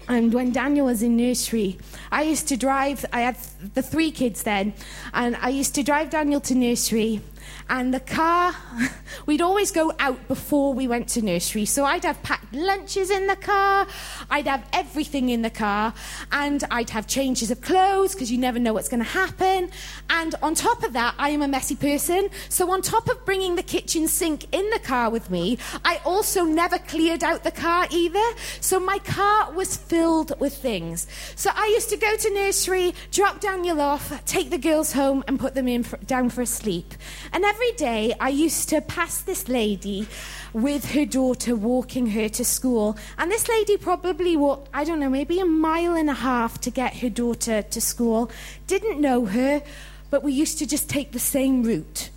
and 0.07 0.33
when 0.33 0.51
Daniel 0.51 0.85
was 0.85 1.01
in 1.01 1.17
nursery, 1.17 1.79
I 2.11 2.23
used 2.23 2.47
to 2.49 2.57
drive, 2.57 3.05
I 3.11 3.21
had 3.21 3.37
the 3.73 3.81
three 3.81 4.11
kids 4.11 4.43
then, 4.43 4.73
and 5.13 5.35
I 5.37 5.49
used 5.49 5.73
to 5.75 5.83
drive 5.83 6.11
Daniel 6.11 6.39
to 6.41 6.53
nursery, 6.53 7.21
and 7.69 7.93
the 7.93 7.99
car, 7.99 8.55
we'd 9.25 9.41
always 9.41 9.71
go 9.71 9.93
out 9.99 10.27
before 10.27 10.73
we 10.73 10.87
went 10.87 11.07
to 11.09 11.21
nursery. 11.21 11.65
So 11.65 11.83
I'd 11.85 12.03
have 12.03 12.21
packed 12.23 12.53
lunches 12.53 13.09
in 13.09 13.27
the 13.27 13.35
car, 13.35 13.87
I'd 14.29 14.47
have 14.47 14.67
everything 14.73 15.29
in 15.29 15.41
the 15.41 15.49
car, 15.49 15.93
and 16.31 16.63
I'd 16.71 16.89
have 16.91 17.07
changes 17.07 17.51
of 17.51 17.61
clothes 17.61 18.13
because 18.13 18.31
you 18.31 18.37
never 18.37 18.59
know 18.59 18.73
what's 18.73 18.89
going 18.89 19.03
to 19.03 19.09
happen. 19.09 19.69
And 20.09 20.35
on 20.41 20.55
top 20.55 20.83
of 20.83 20.93
that, 20.93 21.15
I 21.17 21.29
am 21.29 21.41
a 21.41 21.47
messy 21.47 21.75
person. 21.75 22.29
So 22.49 22.71
on 22.71 22.81
top 22.81 23.09
of 23.09 23.25
bringing 23.25 23.55
the 23.55 23.63
kitchen 23.63 24.07
sink 24.07 24.53
in 24.53 24.69
the 24.69 24.79
car 24.79 25.09
with 25.09 25.29
me, 25.29 25.57
I 25.83 26.01
also 26.05 26.43
never 26.43 26.77
cleared 26.77 27.23
out 27.23 27.43
the 27.43 27.51
car 27.51 27.87
either. 27.89 28.23
So 28.61 28.79
my 28.79 28.99
car 28.99 29.51
was 29.51 29.77
filled 29.77 30.39
with 30.39 30.55
things. 30.55 31.07
So 31.35 31.49
I 31.53 31.67
used 31.67 31.89
to 31.89 31.97
go 31.97 32.15
to 32.15 32.33
nursery, 32.33 32.93
drop 33.11 33.39
Daniel 33.39 33.81
off, 33.81 34.23
take 34.25 34.49
the 34.49 34.57
girls 34.57 34.93
home, 34.93 35.23
and 35.27 35.39
put 35.39 35.55
them 35.55 35.67
in 35.67 35.83
for, 35.83 35.97
down 35.97 36.29
for 36.29 36.41
a 36.41 36.45
sleep. 36.45 36.93
And 37.35 37.43
every 37.43 37.73
day 37.73 38.13
I 38.17 38.29
used 38.29 38.69
to 38.69 38.79
pass 38.79 39.21
this 39.21 39.49
lady 39.49 40.07
with 40.53 40.91
her 40.91 41.05
daughter 41.05 41.53
walking 41.53 42.11
her 42.11 42.29
to 42.29 42.45
school. 42.45 42.97
And 43.17 43.29
this 43.29 43.49
lady 43.49 43.75
probably 43.75 44.37
walked, 44.37 44.69
I 44.73 44.85
don't 44.85 45.01
know, 45.01 45.09
maybe 45.09 45.41
a 45.41 45.45
mile 45.45 45.95
and 45.95 46.09
a 46.09 46.13
half 46.13 46.61
to 46.61 46.69
get 46.71 46.99
her 46.99 47.09
daughter 47.09 47.61
to 47.61 47.81
school. 47.81 48.31
Didn't 48.67 49.01
know 49.01 49.25
her, 49.25 49.61
but 50.09 50.23
we 50.23 50.31
used 50.31 50.59
to 50.59 50.65
just 50.65 50.89
take 50.89 51.11
the 51.11 51.19
same 51.19 51.63
route. 51.63 52.09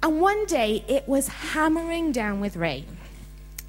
And 0.00 0.20
one 0.20 0.46
day 0.46 0.84
it 0.86 1.08
was 1.08 1.26
hammering 1.26 2.12
down 2.12 2.38
with 2.38 2.54
rain. 2.54 2.86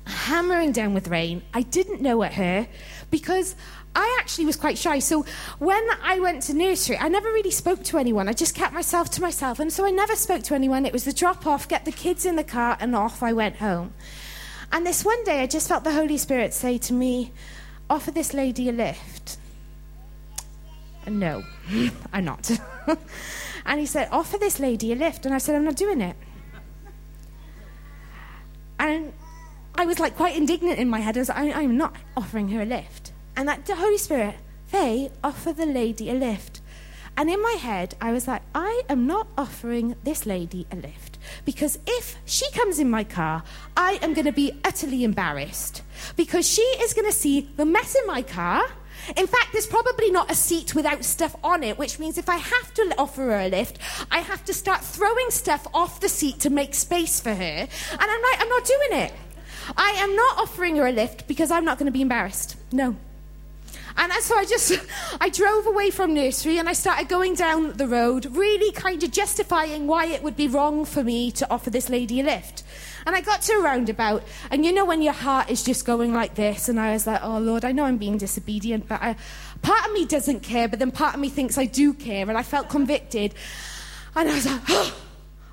Hammering 0.06 0.74
down 0.74 0.94
with 0.94 1.08
rain. 1.08 1.42
I 1.56 1.64
didn't 1.64 2.04
know 2.04 2.22
at 2.22 2.36
her 2.36 2.68
because 3.10 3.56
I 3.98 4.18
actually 4.20 4.46
was 4.46 4.56
quite 4.56 4.78
shy. 4.78 5.00
So 5.00 5.26
when 5.58 5.84
I 6.04 6.20
went 6.20 6.44
to 6.44 6.54
nursery, 6.54 7.00
I 7.00 7.10
never 7.10 7.30
really 7.30 7.50
spoke 7.50 7.84
to 7.86 7.98
anyone. 7.98 8.30
I 8.30 8.34
just 8.34 8.54
kept 8.54 8.72
myself 8.72 9.10
to 9.12 9.22
myself. 9.22 9.60
And 9.60 9.74
so 9.74 9.88
I 9.88 9.90
never 9.90 10.16
spoke 10.16 10.44
to 10.44 10.54
anyone. 10.54 10.86
It 10.86 10.94
was 10.94 11.04
the 11.04 11.12
drop 11.12 11.48
off, 11.48 11.68
get 11.68 11.84
the 11.84 11.92
kids 11.92 12.24
in 12.24 12.36
the 12.36 12.44
car, 12.44 12.78
and 12.80 12.96
off 12.96 13.24
I 13.24 13.34
went 13.34 13.56
home. 13.56 13.96
And 14.72 14.86
this 14.86 15.04
one 15.04 15.24
day, 15.24 15.42
I 15.42 15.48
just 15.48 15.68
felt 15.68 15.84
the 15.84 15.94
Holy 15.94 16.20
Spirit 16.20 16.54
say 16.54 16.78
to 16.78 16.94
me, 16.94 17.32
Offer 17.90 18.12
this 18.12 18.36
lady 18.36 18.70
a 18.70 18.72
lift. 18.72 19.38
No, 21.08 21.44
I'm 22.14 22.26
not. 22.26 22.52
and 23.66 23.80
he 23.80 23.88
said, 23.88 24.10
Offer 24.12 24.38
this 24.38 24.60
lady 24.60 24.94
a 24.94 24.96
lift. 24.96 25.26
And 25.26 25.34
I 25.34 25.40
said, 25.40 25.56
I'm 25.56 25.66
not 25.66 25.76
doing 25.76 26.02
it. 26.02 26.16
And 28.78 29.12
I 29.74 29.88
was 29.88 30.00
like 30.00 30.16
quite 30.16 30.38
indignant 30.38 30.78
in 30.78 30.88
my 30.88 31.00
head. 31.00 31.18
I 31.18 31.22
was 31.22 31.30
like, 31.30 31.56
I, 31.56 31.62
am 31.64 31.78
not 31.78 31.96
offering 32.16 32.50
her 32.50 32.62
a 32.62 32.66
lift. 32.66 33.14
And 33.38 33.48
that 33.48 33.70
Holy 33.70 34.00
Spirit, 34.00 34.36
they 34.72 35.12
offer 35.24 35.54
the 35.54 35.68
lady 35.68 36.10
a 36.10 36.14
lift. 36.14 36.60
And 37.16 37.30
in 37.30 37.42
my 37.42 37.54
head, 37.54 37.96
I 38.02 38.12
was 38.12 38.28
like, 38.28 38.42
I 38.54 38.82
am 38.90 39.06
not 39.06 39.28
offering 39.38 39.96
this 40.04 40.26
lady 40.26 40.66
a 40.72 40.76
lift. 40.76 41.20
Because 41.46 41.78
if 41.86 42.16
she 42.26 42.50
comes 42.52 42.80
in 42.80 42.90
my 42.90 43.04
car, 43.04 43.44
I 43.76 44.00
am 44.02 44.14
going 44.14 44.26
to 44.26 44.32
be 44.32 44.54
utterly 44.64 45.04
embarrassed. 45.04 45.84
Because 46.16 46.50
she 46.50 46.62
is 46.62 46.94
going 46.94 47.08
to 47.08 47.16
see 47.16 47.50
the 47.58 47.66
mess 47.66 47.96
in 47.96 48.06
my 48.08 48.24
car. 48.24 48.64
In 49.16 49.28
fact, 49.28 49.50
there's 49.52 49.68
probably 49.68 50.12
not 50.12 50.32
a 50.32 50.36
seat 50.36 50.74
without 50.74 51.04
stuff 51.04 51.36
on 51.44 51.64
it, 51.64 51.78
which 51.78 52.00
means 52.00 52.18
if 52.18 52.30
I 52.30 52.38
have 52.38 52.74
to 52.74 52.94
offer 52.98 53.22
her 53.22 53.40
a 53.40 53.50
lift, 53.50 53.78
I 54.12 54.20
have 54.20 54.44
to 54.46 54.54
start 54.54 54.82
throwing 54.82 55.30
stuff 55.30 55.66
off 55.74 56.00
the 56.00 56.10
seat 56.10 56.40
to 56.42 56.50
make 56.50 56.74
space 56.74 57.20
for 57.20 57.34
her. 57.34 57.44
And 57.44 58.02
I'm 58.02 58.22
like, 58.22 58.42
I'm 58.42 58.50
not 58.50 58.66
doing 58.66 59.02
it. 59.04 59.14
I 59.76 59.92
am 59.92 60.16
not 60.16 60.38
offering 60.38 60.76
her 60.78 60.88
a 60.88 60.92
lift 60.92 61.28
because 61.28 61.52
I'm 61.52 61.66
not 61.66 61.78
going 61.78 61.88
to 61.88 61.92
be 61.92 62.02
embarrassed. 62.02 62.58
No. 62.72 62.96
And 63.98 64.14
so 64.22 64.36
I 64.36 64.46
just, 64.46 64.74
I 65.22 65.30
drove 65.30 65.66
away 65.66 65.90
from 65.90 66.14
nursery 66.14 66.60
and 66.60 66.70
I 66.70 66.74
started 66.74 67.10
going 67.10 67.34
down 67.34 67.74
the 67.74 67.88
road, 67.88 68.28
really 68.28 68.72
kind 68.72 69.04
of 69.04 69.12
justifying 69.12 69.88
why 69.88 70.06
it 70.06 70.22
would 70.22 70.38
be 70.38 70.48
wrong 70.48 70.86
for 70.86 71.04
me 71.04 71.32
to 71.32 71.50
offer 71.50 71.70
this 71.70 71.90
lady 71.90 72.20
a 72.20 72.24
lift. 72.24 72.64
And 73.08 73.16
I 73.16 73.22
got 73.22 73.42
to 73.44 73.54
a 73.54 73.62
roundabout, 73.62 74.22
and 74.52 74.66
you 74.66 74.74
know 74.74 74.84
when 74.84 75.02
your 75.02 75.14
heart 75.14 75.50
is 75.50 75.64
just 75.64 75.86
going 75.86 76.14
like 76.14 76.36
this, 76.36 76.68
and 76.68 76.78
I 76.78 76.92
was 76.92 77.08
like, 77.08 77.24
oh 77.24 77.40
Lord, 77.40 77.64
I 77.64 77.72
know 77.72 77.86
I'm 77.86 77.98
being 77.98 78.18
disobedient, 78.18 78.90
but 78.90 79.02
I, 79.02 79.16
part 79.62 79.86
of 79.86 79.94
me 79.94 80.04
doesn't 80.06 80.42
care, 80.42 80.68
but 80.68 80.80
then 80.80 80.92
part 80.92 81.14
of 81.14 81.22
me 81.22 81.30
thinks 81.30 81.58
I 81.58 81.68
do 81.68 81.94
care, 81.94 82.28
and 82.28 82.38
I 82.38 82.44
felt 82.44 82.68
convicted. 82.68 83.34
And 84.14 84.28
I 84.28 84.36
was 84.36 84.46
like, 84.46 84.62
oh, 84.70 84.94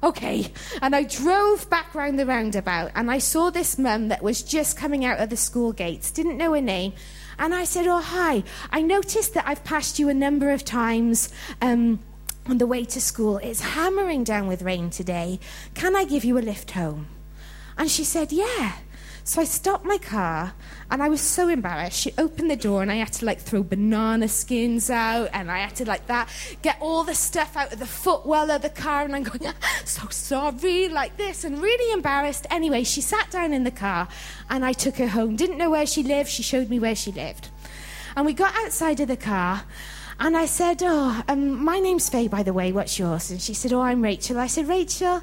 okay. 0.04 0.52
And 0.82 0.94
I 0.94 1.02
drove 1.02 1.68
back 1.70 1.94
round 1.94 2.18
the 2.18 2.26
roundabout, 2.26 2.92
and 2.94 3.11
I 3.11 3.18
saw 3.18 3.50
this 3.50 3.78
mum 3.78 4.08
that 4.08 4.23
was 4.23 4.42
just 4.42 4.76
coming 4.76 5.04
out 5.04 5.18
of 5.18 5.30
the 5.30 5.37
school 5.37 5.73
gates, 5.73 6.11
didn't 6.11 6.38
know 6.38 6.54
her 6.54 6.61
name. 6.61 6.92
And 7.38 7.54
I 7.54 7.64
said, 7.64 7.87
Oh, 7.87 8.00
hi. 8.00 8.44
I 8.70 8.82
noticed 8.82 9.34
that 9.34 9.46
I've 9.46 9.64
passed 9.64 9.99
you 9.99 10.08
a 10.08 10.14
number 10.14 10.50
of 10.50 10.64
times 10.64 11.32
um, 11.61 12.00
on 12.46 12.58
the 12.58 12.66
way 12.66 12.84
to 12.84 13.00
school. 13.00 13.38
It's 13.38 13.61
hammering 13.61 14.25
down 14.25 14.46
with 14.46 14.62
rain 14.62 14.90
today. 14.90 15.40
Can 15.75 15.96
I 15.96 16.04
give 16.04 16.25
you 16.25 16.38
a 16.38 16.40
lift 16.40 16.73
home? 16.73 17.08
And 17.76 17.90
she 17.90 18.04
said, 18.04 18.32
Yeah. 18.32 18.76
So 19.26 19.40
I 19.40 19.45
stopped 19.45 19.87
my 19.87 19.97
car 19.97 20.52
and 20.90 21.02
I 21.02 21.09
was 21.09 21.23
so 21.23 21.49
embarrassed. 21.49 21.99
She 21.99 22.12
opened 22.19 22.50
the 22.50 22.57
door 22.57 22.83
and 22.83 22.93
I 22.93 22.97
had 22.97 23.11
to 23.14 23.25
like 23.25 23.40
throw 23.40 23.62
banana 23.62 24.28
skins 24.28 24.90
out 24.90 25.31
and 25.33 25.50
I 25.50 25.61
had 25.61 25.75
to 25.76 25.87
like 25.87 26.07
that, 26.09 26.28
get 26.61 26.76
all 26.78 27.04
the 27.04 27.14
stuff 27.14 27.57
out 27.57 27.73
of 27.73 27.78
the 27.78 27.87
footwell 27.87 28.50
of 28.50 28.61
the 28.61 28.69
car 28.69 29.02
and 29.02 29.16
I'm 29.16 29.23
going, 29.23 29.50
so 29.87 30.09
sorry, 30.11 30.90
like 30.90 31.16
this 31.16 31.43
and 31.43 31.59
really 31.62 31.95
embarrassed. 31.95 32.47
Anyway, 32.50 32.85
she 32.85 33.00
sat 33.00 33.31
down 33.31 33.54
in 33.54 33.64
the 33.64 33.71
car 33.71 34.09
and 34.50 34.62
I 34.62 34.75
took 34.75 34.97
her 34.97 35.09
home. 35.09 35.37
Didn't 35.37 35.57
know 35.57 35.71
where 35.71 35.87
she 35.87 36.02
lived. 36.02 36.28
She 36.28 36.43
showed 36.43 36.69
me 36.69 36.78
where 36.78 36.95
she 36.95 37.11
lived. 37.11 37.49
And 38.16 38.26
we 38.26 38.35
got 38.35 38.54
outside 38.57 39.00
of 39.00 39.09
the 39.09 39.16
car 39.16 39.64
and 40.21 40.37
I 40.37 40.45
said, 40.45 40.83
Oh, 40.83 41.23
um, 41.28 41.64
my 41.64 41.81
name's 41.81 42.11
Faye, 42.11 42.28
by 42.28 42.43
the 42.43 42.52
way. 42.52 42.73
What's 42.73 42.99
yours? 42.99 43.31
And 43.31 43.40
she 43.40 43.54
said, 43.54 43.73
Oh, 43.73 43.81
I'm 43.81 44.02
Rachel. 44.02 44.38
I 44.38 44.49
said, 44.49 44.69
Rachel, 44.69 45.23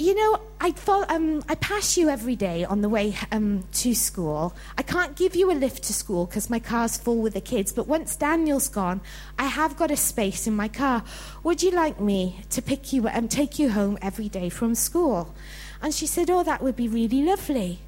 you 0.00 0.14
know, 0.14 0.40
I 0.58 0.70
thought 0.70 1.10
um, 1.10 1.44
I 1.46 1.54
pass 1.56 1.98
you 1.98 2.08
every 2.08 2.34
day 2.34 2.64
on 2.64 2.80
the 2.80 2.88
way 2.88 3.16
um, 3.30 3.64
to 3.72 3.94
school. 3.94 4.54
I 4.78 4.82
can't 4.82 5.14
give 5.14 5.36
you 5.36 5.50
a 5.50 5.52
lift 5.52 5.82
to 5.84 5.92
school 5.92 6.24
because 6.24 6.48
my 6.48 6.58
car's 6.58 6.96
full 6.96 7.18
with 7.18 7.34
the 7.34 7.40
kids. 7.42 7.70
But 7.70 7.86
once 7.86 8.16
Daniel's 8.16 8.68
gone, 8.68 9.02
I 9.38 9.44
have 9.44 9.76
got 9.76 9.90
a 9.90 9.98
space 9.98 10.46
in 10.46 10.56
my 10.56 10.68
car. 10.68 11.04
Would 11.42 11.62
you 11.62 11.70
like 11.70 12.00
me 12.00 12.40
to 12.48 12.62
pick 12.62 12.94
you 12.94 13.08
and 13.08 13.24
um, 13.24 13.28
take 13.28 13.58
you 13.58 13.72
home 13.72 13.98
every 14.00 14.30
day 14.30 14.48
from 14.48 14.74
school? 14.74 15.34
And 15.82 15.92
she 15.92 16.06
said, 16.06 16.30
"Oh, 16.30 16.42
that 16.44 16.62
would 16.62 16.76
be 16.76 16.88
really 16.88 17.22
lovely." 17.22 17.80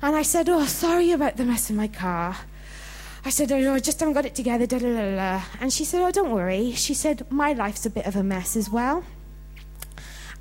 And 0.00 0.14
I 0.14 0.22
said, 0.22 0.48
"Oh, 0.48 0.66
sorry 0.66 1.10
about 1.10 1.36
the 1.36 1.44
mess 1.44 1.68
in 1.68 1.74
my 1.74 1.88
car." 1.88 2.36
I 3.24 3.30
said, 3.30 3.50
"Oh, 3.50 3.74
I 3.74 3.80
just 3.80 3.98
haven't 3.98 4.14
got 4.14 4.24
it 4.24 4.36
together." 4.36 4.66
Da, 4.66 4.78
da, 4.78 5.16
da. 5.16 5.42
And 5.60 5.72
she 5.72 5.84
said, 5.84 6.00
"Oh, 6.00 6.12
don't 6.12 6.30
worry." 6.30 6.72
She 6.72 6.94
said, 6.94 7.26
"My 7.28 7.52
life's 7.54 7.86
a 7.86 7.90
bit 7.90 8.06
of 8.06 8.14
a 8.14 8.22
mess 8.22 8.56
as 8.56 8.70
well." 8.70 9.04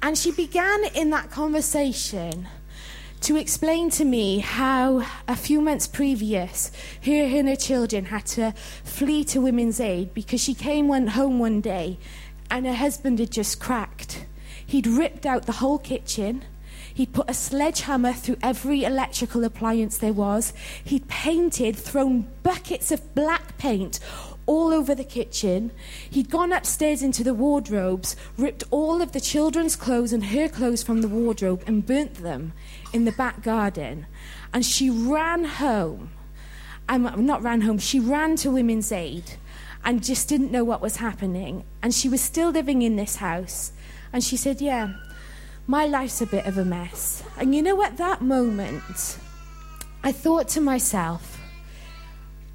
And 0.01 0.17
she 0.17 0.31
began 0.31 0.85
in 0.95 1.09
that 1.09 1.29
conversation 1.29 2.47
to 3.21 3.35
explain 3.35 3.89
to 3.89 4.05
me 4.05 4.39
how 4.39 5.05
a 5.27 5.35
few 5.35 5.59
months 5.59 5.87
previous, 5.87 6.71
her 7.03 7.11
and 7.11 7.49
her 7.49 7.55
children 7.55 8.05
had 8.05 8.25
to 8.25 8.53
flee 8.83 9.25
to 9.25 9.41
Women's 9.41 9.79
Aid 9.79 10.13
because 10.13 10.41
she 10.41 10.53
came 10.53 10.87
one, 10.87 11.07
home 11.07 11.37
one 11.37 11.59
day 11.59 11.99
and 12.49 12.65
her 12.65 12.73
husband 12.73 13.19
had 13.19 13.31
just 13.31 13.59
cracked. 13.59 14.25
He'd 14.65 14.87
ripped 14.87 15.25
out 15.25 15.45
the 15.45 15.53
whole 15.53 15.79
kitchen. 15.79 16.43
He'd 16.93 17.13
put 17.13 17.29
a 17.29 17.33
sledgehammer 17.33 18.13
through 18.13 18.37
every 18.41 18.83
electrical 18.83 19.43
appliance 19.43 19.97
there 19.97 20.13
was. 20.13 20.53
He'd 20.83 21.07
painted, 21.07 21.75
thrown 21.75 22.27
buckets 22.43 22.91
of 22.91 23.15
black 23.15 23.57
paint 23.57 23.99
all 24.49 24.73
over 24.73 24.95
the 24.95 25.03
kitchen. 25.03 25.71
He'd 26.09 26.31
gone 26.31 26.51
upstairs 26.51 27.03
into 27.03 27.23
the 27.23 27.35
wardrobes, 27.35 28.15
ripped 28.35 28.63
all 28.71 28.99
of 28.99 29.11
the 29.11 29.21
children's 29.21 29.75
clothes 29.75 30.11
and 30.11 30.25
her 30.25 30.49
clothes 30.49 30.81
from 30.81 31.01
the 31.01 31.07
wardrobe, 31.07 31.63
and 31.67 31.85
burnt 31.85 32.15
them 32.15 32.53
in 32.91 33.05
the 33.05 33.11
back 33.11 33.43
garden. 33.43 34.07
And 34.51 34.65
she 34.65 34.89
ran 34.89 35.43
home. 35.43 36.09
Um, 36.89 37.23
not 37.27 37.43
ran 37.43 37.61
home, 37.61 37.77
she 37.77 37.99
ran 37.99 38.35
to 38.37 38.49
Women's 38.49 38.91
Aid 38.91 39.33
and 39.85 40.03
just 40.03 40.27
didn't 40.27 40.51
know 40.51 40.63
what 40.63 40.81
was 40.81 40.95
happening. 40.95 41.63
And 41.83 41.93
she 41.93 42.09
was 42.09 42.19
still 42.19 42.49
living 42.49 42.81
in 42.81 42.95
this 42.95 43.17
house. 43.17 43.71
And 44.11 44.23
she 44.23 44.35
said, 44.35 44.59
Yeah, 44.59 44.95
my 45.67 45.85
life's 45.85 46.21
a 46.21 46.25
bit 46.25 46.47
of 46.47 46.57
a 46.57 46.65
mess. 46.65 47.21
And 47.37 47.53
you 47.53 47.61
know, 47.61 47.83
at 47.83 47.97
that 47.97 48.23
moment, 48.23 49.19
I 50.03 50.11
thought 50.11 50.47
to 50.49 50.61
myself, 50.61 51.38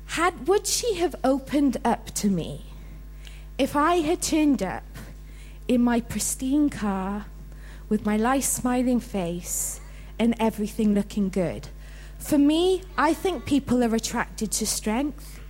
had, 0.06 0.46
would 0.46 0.66
she 0.66 0.94
have 0.94 1.14
opened 1.24 1.78
up 1.84 2.12
to 2.14 2.28
me 2.28 2.66
if 3.58 3.76
I 3.76 3.96
had 3.96 4.22
turned 4.22 4.62
up 4.62 4.84
in 5.66 5.82
my 5.82 6.00
pristine 6.00 6.70
car 6.70 7.26
with 7.88 8.04
my 8.04 8.16
nice 8.16 8.48
smiling 8.48 9.00
face 9.00 9.80
and 10.18 10.34
everything 10.38 10.94
looking 10.94 11.28
good? 11.28 11.68
For 12.18 12.38
me, 12.38 12.82
I 12.96 13.12
think 13.12 13.44
people 13.44 13.84
are 13.84 13.94
attracted 13.94 14.50
to 14.52 14.66
strength. 14.66 15.40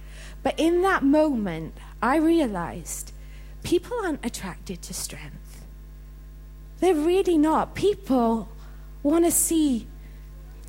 But 0.42 0.58
in 0.58 0.82
that 0.82 1.02
moment, 1.02 1.74
I 2.02 2.16
realized 2.16 3.12
people 3.62 3.96
aren't 4.04 4.24
attracted 4.24 4.82
to 4.82 4.94
strength. 4.94 5.64
They're 6.80 6.94
really 6.94 7.38
not. 7.38 7.74
People 7.74 8.48
want 9.02 9.24
to 9.24 9.30
see 9.30 9.86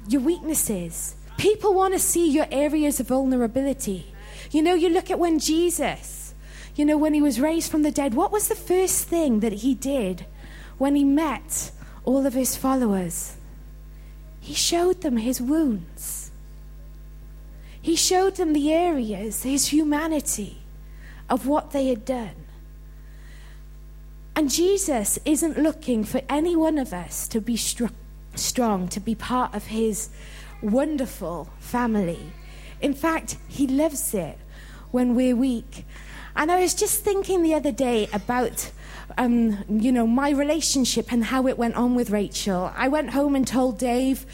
your 0.08 0.21
weaknesses. 0.21 1.15
People 1.38 1.74
want 1.74 1.93
to 1.93 2.00
see 2.00 2.30
your 2.30 2.48
areas 2.52 3.00
of 3.00 3.08
vulnerability. 3.08 4.13
You 4.52 4.62
know, 4.62 4.74
you 4.74 4.89
look 4.89 5.12
at 5.12 5.19
when 5.19 5.39
Jesus, 5.39 6.34
you 6.76 6.86
know, 6.86 6.98
when 6.98 7.13
he 7.13 7.21
was 7.21 7.39
raised 7.39 7.69
from 7.69 7.84
the 7.84 7.91
dead, 7.91 8.13
what 8.13 8.32
was 8.32 8.48
the 8.48 8.56
first 8.56 9.08
thing 9.08 9.41
that 9.41 9.54
he 9.54 9.76
did 9.76 10.26
when 10.78 10.95
he 10.95 11.04
met 11.04 11.71
all 12.04 12.26
of 12.26 12.34
his 12.34 12.56
followers? 12.56 13.36
He 14.39 14.54
showed 14.54 15.02
them 15.02 15.17
his 15.17 15.41
wounds. 15.41 16.32
He 17.82 17.95
showed 17.95 18.36
them 18.36 18.54
the 18.54 18.74
areas, 18.74 19.43
his 19.43 19.67
humanity 19.67 20.60
of 21.30 21.48
what 21.48 21.71
they 21.71 21.88
had 21.88 22.06
done. 22.06 22.45
And 24.36 24.50
Jesus 24.50 25.17
isn't 25.24 25.58
looking 25.58 26.04
for 26.04 26.21
any 26.28 26.56
one 26.56 26.78
of 26.78 26.93
us 26.93 27.28
to 27.30 27.39
be 27.39 27.56
str- 27.56 27.86
strong, 28.36 28.88
to 28.89 29.00
be 29.00 29.15
part 29.15 29.56
of 29.56 29.67
his 29.67 30.10
wonderful 30.61 31.49
family. 31.59 32.33
In 32.81 32.93
fact, 32.93 33.37
He 33.47 33.67
loves 33.67 34.13
it 34.13 34.37
when 34.91 35.15
we're 35.15 35.35
weak. 35.35 35.85
And 36.35 36.51
I 36.51 36.59
was 36.61 36.73
just 36.73 37.03
thinking 37.03 37.41
the 37.41 37.53
other 37.53 37.71
day 37.71 38.09
about, 38.11 38.71
um, 39.17 39.63
you 39.69 39.91
know, 39.91 40.05
my 40.05 40.29
relationship 40.31 41.11
and 41.11 41.25
how 41.25 41.47
it 41.47 41.57
went 41.57 41.75
on 41.75 41.95
with 41.95 42.09
Rachel. 42.09 42.71
I 42.75 42.89
went 42.89 43.11
home 43.11 43.35
and 43.35 43.47
told 43.47 43.77
Dave, 43.79 44.25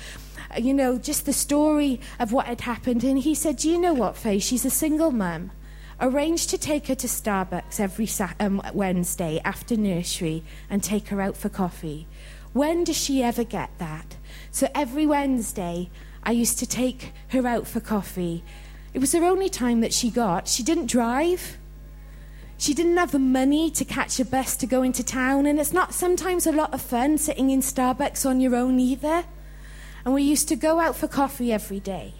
uh, 0.49 0.59
you 0.59 0.73
know, 0.73 0.97
just 0.97 1.25
the 1.25 1.33
story 1.33 1.99
of 2.19 2.31
what 2.31 2.47
had 2.47 2.61
happened. 2.61 3.03
And 3.03 3.19
he 3.19 3.35
said, 3.35 3.57
Do 3.57 3.69
you 3.69 3.79
know 3.79 3.93
what, 3.93 4.17
Faye? 4.17 4.39
She's 4.39 4.65
a 4.65 4.71
single 4.71 5.11
mum. 5.11 5.51
Arranged 5.99 6.49
to 6.49 6.57
take 6.57 6.87
her 6.87 6.95
to 6.95 7.05
Starbucks 7.05 7.79
every 7.79 8.09
um, 8.39 8.59
Wednesday 8.73 9.39
after 9.45 9.77
nursery 9.77 10.43
and 10.67 10.83
take 10.83 11.09
her 11.09 11.21
out 11.21 11.37
for 11.37 11.49
coffee. 11.49 12.07
When 12.53 12.83
does 12.83 12.97
she 12.97 13.21
ever 13.21 13.43
get 13.43 13.77
that? 13.77 14.17
So 14.49 14.67
every 14.73 15.05
Wednesday, 15.05 15.91
I 16.23 16.31
used 16.31 16.59
to 16.59 16.65
take 16.65 17.13
her 17.29 17.47
out 17.47 17.67
for 17.67 17.79
coffee. 17.79 18.43
It 18.93 18.99
was 18.99 19.13
her 19.13 19.23
only 19.23 19.49
time 19.49 19.81
that 19.81 19.93
she 19.93 20.09
got. 20.09 20.47
She 20.47 20.63
didn't 20.63 20.87
drive. 20.87 21.57
She 22.57 22.73
didn't 22.73 22.97
have 22.97 23.11
the 23.11 23.19
money 23.19 23.71
to 23.71 23.83
catch 23.83 24.19
a 24.19 24.25
bus 24.25 24.55
to 24.57 24.67
go 24.67 24.83
into 24.83 25.03
town, 25.03 25.47
and 25.47 25.59
it's 25.59 25.73
not 25.73 25.93
sometimes 25.93 26.45
a 26.45 26.51
lot 26.51 26.73
of 26.73 26.81
fun 26.81 27.17
sitting 27.17 27.49
in 27.49 27.61
Starbucks 27.61 28.23
on 28.25 28.39
your 28.39 28.55
own 28.55 28.79
either. 28.79 29.25
And 30.05 30.13
we 30.13 30.21
used 30.21 30.47
to 30.49 30.55
go 30.55 30.79
out 30.79 30.95
for 30.95 31.07
coffee 31.07 31.51
every 31.51 31.79
day. 31.79 32.13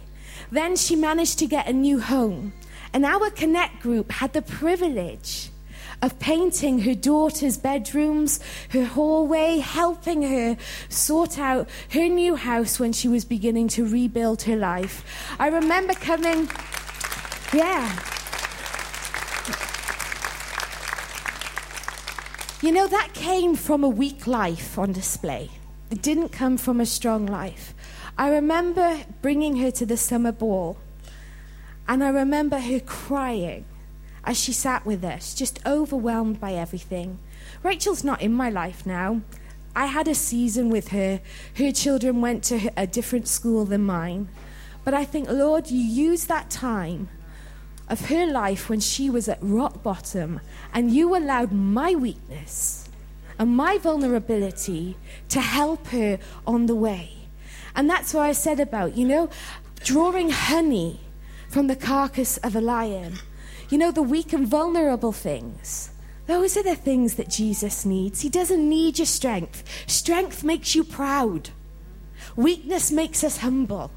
Then 0.50 0.74
she 0.74 0.96
managed 0.96 1.38
to 1.38 1.46
get 1.46 1.68
a 1.68 1.72
new 1.72 2.00
home, 2.00 2.54
and 2.92 3.06
our 3.06 3.30
Connect 3.30 3.80
group 3.80 4.10
had 4.10 4.32
the 4.32 4.42
privilege 4.42 5.50
of 6.02 6.18
painting 6.18 6.80
her 6.80 6.94
daughter's 6.94 7.56
bedrooms, 7.56 8.40
her 8.70 8.84
hallway, 8.84 9.58
helping 9.58 10.22
her 10.22 10.56
sort 10.88 11.38
out 11.38 11.68
her 11.90 12.08
new 12.08 12.34
house 12.34 12.80
when 12.80 12.92
she 12.92 13.06
was 13.06 13.24
beginning 13.24 13.68
to 13.68 13.86
rebuild 13.86 14.42
her 14.42 14.56
life. 14.56 15.04
I 15.38 15.46
remember 15.46 15.94
coming, 15.94 16.50
yeah. 17.54 17.98
You 22.60 22.72
know, 22.72 22.86
that 22.88 23.10
came 23.14 23.54
from 23.54 23.84
a 23.84 23.88
weak 23.88 24.26
life 24.26 24.78
on 24.78 24.92
display. 24.92 25.50
It 25.90 26.02
didn't 26.02 26.30
come 26.30 26.56
from 26.56 26.80
a 26.80 26.86
strong 26.86 27.26
life. 27.26 27.74
I 28.18 28.30
remember 28.30 29.00
bringing 29.20 29.56
her 29.56 29.70
to 29.72 29.86
the 29.86 29.96
summer 29.96 30.32
ball, 30.32 30.78
and 31.86 32.02
I 32.02 32.08
remember 32.08 32.58
her 32.58 32.80
crying 32.80 33.64
as 34.24 34.38
she 34.38 34.52
sat 34.52 34.86
with 34.86 35.04
us, 35.04 35.34
just 35.34 35.64
overwhelmed 35.66 36.40
by 36.40 36.52
everything. 36.52 37.18
Rachel's 37.62 38.04
not 38.04 38.22
in 38.22 38.32
my 38.32 38.50
life 38.50 38.86
now. 38.86 39.22
I 39.74 39.86
had 39.86 40.06
a 40.06 40.14
season 40.14 40.68
with 40.68 40.88
her. 40.88 41.20
Her 41.56 41.72
children 41.72 42.20
went 42.20 42.44
to 42.44 42.70
a 42.76 42.86
different 42.86 43.26
school 43.26 43.64
than 43.64 43.84
mine. 43.84 44.28
But 44.84 44.94
I 44.94 45.04
think, 45.04 45.30
Lord, 45.30 45.70
you 45.70 45.80
used 45.80 46.28
that 46.28 46.50
time 46.50 47.08
of 47.88 48.06
her 48.06 48.26
life 48.26 48.68
when 48.68 48.80
she 48.80 49.10
was 49.10 49.28
at 49.28 49.38
rock 49.40 49.82
bottom, 49.82 50.40
and 50.72 50.90
you 50.90 51.16
allowed 51.16 51.52
my 51.52 51.94
weakness 51.94 52.88
and 53.38 53.56
my 53.56 53.78
vulnerability 53.78 54.96
to 55.28 55.40
help 55.40 55.88
her 55.88 56.18
on 56.46 56.66
the 56.66 56.74
way. 56.74 57.28
And 57.74 57.88
that's 57.88 58.12
what 58.12 58.24
I 58.24 58.32
said 58.32 58.60
about, 58.60 58.96
you 58.96 59.06
know, 59.06 59.30
drawing 59.82 60.30
honey 60.30 61.00
from 61.48 61.66
the 61.66 61.76
carcass 61.76 62.36
of 62.38 62.54
a 62.54 62.60
lion. 62.60 63.18
You 63.72 63.78
know, 63.78 63.90
the 63.90 64.02
weak 64.02 64.34
and 64.34 64.46
vulnerable 64.46 65.12
things. 65.12 65.92
Those 66.26 66.58
are 66.58 66.62
the 66.62 66.76
things 66.76 67.14
that 67.14 67.30
Jesus 67.30 67.86
needs. 67.86 68.20
He 68.20 68.28
doesn't 68.28 68.68
need 68.68 68.98
your 68.98 69.06
strength. 69.06 69.64
Strength 69.86 70.44
makes 70.44 70.74
you 70.74 70.84
proud, 70.84 71.48
weakness 72.36 72.92
makes 72.92 73.24
us 73.24 73.38
humble. 73.38 73.90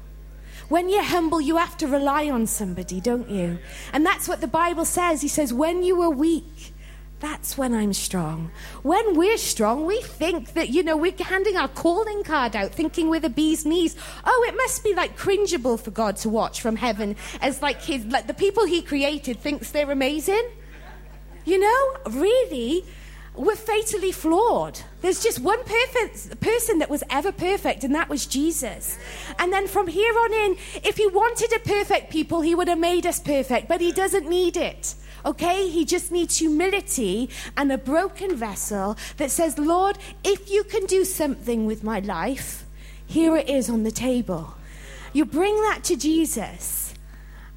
When 0.70 0.88
you're 0.88 1.02
humble, 1.02 1.42
you 1.42 1.58
have 1.58 1.76
to 1.76 1.86
rely 1.86 2.30
on 2.30 2.46
somebody, 2.46 3.02
don't 3.02 3.28
you? 3.28 3.58
And 3.92 4.06
that's 4.06 4.26
what 4.26 4.40
the 4.40 4.48
Bible 4.48 4.86
says. 4.86 5.20
He 5.20 5.28
says, 5.28 5.52
when 5.52 5.82
you 5.82 6.00
are 6.00 6.10
weak, 6.10 6.72
that's 7.18 7.56
when 7.56 7.74
I'm 7.74 7.94
strong. 7.94 8.50
When 8.82 9.16
we're 9.16 9.38
strong, 9.38 9.86
we 9.86 10.02
think 10.02 10.52
that, 10.52 10.68
you 10.68 10.82
know, 10.82 10.96
we're 10.96 11.14
handing 11.18 11.56
our 11.56 11.68
calling 11.68 12.22
card 12.22 12.54
out, 12.54 12.72
thinking 12.72 13.08
we're 13.08 13.20
the 13.20 13.30
bee's 13.30 13.64
knees. 13.64 13.96
Oh, 14.24 14.44
it 14.48 14.56
must 14.56 14.84
be 14.84 14.94
like 14.94 15.18
cringeable 15.18 15.80
for 15.80 15.90
God 15.90 16.16
to 16.18 16.28
watch 16.28 16.60
from 16.60 16.76
heaven 16.76 17.16
as 17.40 17.62
like 17.62 17.80
his, 17.80 18.04
like 18.06 18.26
the 18.26 18.34
people 18.34 18.66
he 18.66 18.82
created 18.82 19.40
thinks 19.40 19.70
they're 19.70 19.90
amazing. 19.90 20.50
You 21.46 21.58
know, 21.58 21.96
really, 22.10 22.84
we're 23.34 23.56
fatally 23.56 24.12
flawed. 24.12 24.80
There's 25.00 25.22
just 25.22 25.38
one 25.38 25.62
perfect 25.64 26.40
person 26.40 26.80
that 26.80 26.90
was 26.90 27.02
ever 27.08 27.32
perfect, 27.32 27.84
and 27.84 27.94
that 27.94 28.08
was 28.08 28.26
Jesus. 28.26 28.98
And 29.38 29.52
then 29.52 29.68
from 29.68 29.86
here 29.86 30.12
on 30.18 30.32
in, 30.32 30.56
if 30.84 30.96
he 30.96 31.06
wanted 31.06 31.52
a 31.54 31.60
perfect 31.60 32.10
people, 32.10 32.42
he 32.42 32.54
would 32.54 32.68
have 32.68 32.78
made 32.78 33.06
us 33.06 33.20
perfect, 33.20 33.68
but 33.68 33.80
he 33.80 33.92
doesn't 33.92 34.28
need 34.28 34.56
it. 34.56 34.94
Okay? 35.26 35.68
He 35.68 35.84
just 35.84 36.12
needs 36.12 36.38
humility 36.38 37.28
and 37.56 37.70
a 37.72 37.76
broken 37.76 38.36
vessel 38.36 38.96
that 39.16 39.30
says, 39.30 39.58
Lord, 39.58 39.98
if 40.24 40.48
you 40.48 40.62
can 40.62 40.86
do 40.86 41.04
something 41.04 41.66
with 41.66 41.82
my 41.82 41.98
life, 41.98 42.64
here 43.04 43.36
it 43.36 43.48
is 43.48 43.68
on 43.68 43.82
the 43.82 43.90
table. 43.90 44.54
You 45.12 45.24
bring 45.24 45.54
that 45.62 45.82
to 45.84 45.96
Jesus, 45.96 46.94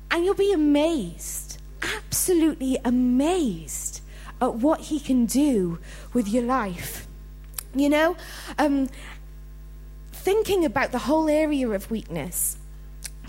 and 0.09 0.25
you'll 0.25 0.33
be 0.33 0.51
amazed, 0.51 1.61
absolutely 1.81 2.77
amazed 2.83 4.01
at 4.41 4.55
what 4.55 4.81
He 4.81 4.99
can 4.99 5.25
do 5.25 5.79
with 6.13 6.27
your 6.27 6.43
life. 6.43 7.07
You 7.75 7.89
know, 7.89 8.17
um, 8.57 8.89
thinking 10.11 10.65
about 10.65 10.91
the 10.91 10.99
whole 10.99 11.29
area 11.29 11.69
of 11.69 11.91
weakness, 11.91 12.57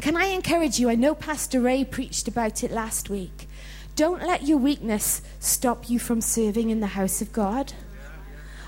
can 0.01 0.17
I 0.17 0.27
encourage 0.27 0.79
you? 0.79 0.89
I 0.89 0.95
know 0.95 1.15
Pastor 1.15 1.61
Ray 1.61 1.85
preached 1.85 2.27
about 2.27 2.65
it 2.65 2.71
last 2.71 3.11
week. 3.11 3.49
Don't 3.97 4.23
let 4.23 4.47
your 4.47 4.59
weakness 4.59 5.23
stop 5.39 5.91
you 5.91 5.99
from 5.99 6.21
serving 6.21 6.71
in 6.71 6.81
the 6.81 6.89
house 6.89 7.21
of 7.21 7.33
God. 7.33 7.73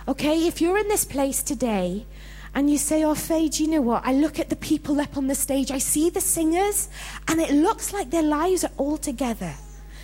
Okay, 0.06 0.46
if 0.46 0.61
you're 0.61 0.78
in 0.78 0.88
this 0.88 1.04
place 1.04 1.42
today 1.42 2.06
and 2.54 2.68
you 2.70 2.76
say, 2.76 3.04
Oh, 3.04 3.14
Faye, 3.14 3.48
do 3.48 3.62
you 3.62 3.70
know 3.70 3.80
what? 3.80 4.04
I 4.04 4.12
look 4.12 4.38
at 4.38 4.50
the 4.50 4.56
people 4.56 5.00
up 5.00 5.16
on 5.16 5.28
the 5.28 5.35
stage, 5.35 5.70
I 5.70 5.78
see 5.78 6.11
the 6.11 6.20
singers, 6.20 6.88
and 7.28 7.40
it 7.40 7.52
looks 7.52 7.92
like 7.92 8.11
their 8.11 8.22
lives 8.22 8.64
are 8.64 8.72
all 8.76 8.98
together. 8.98 9.54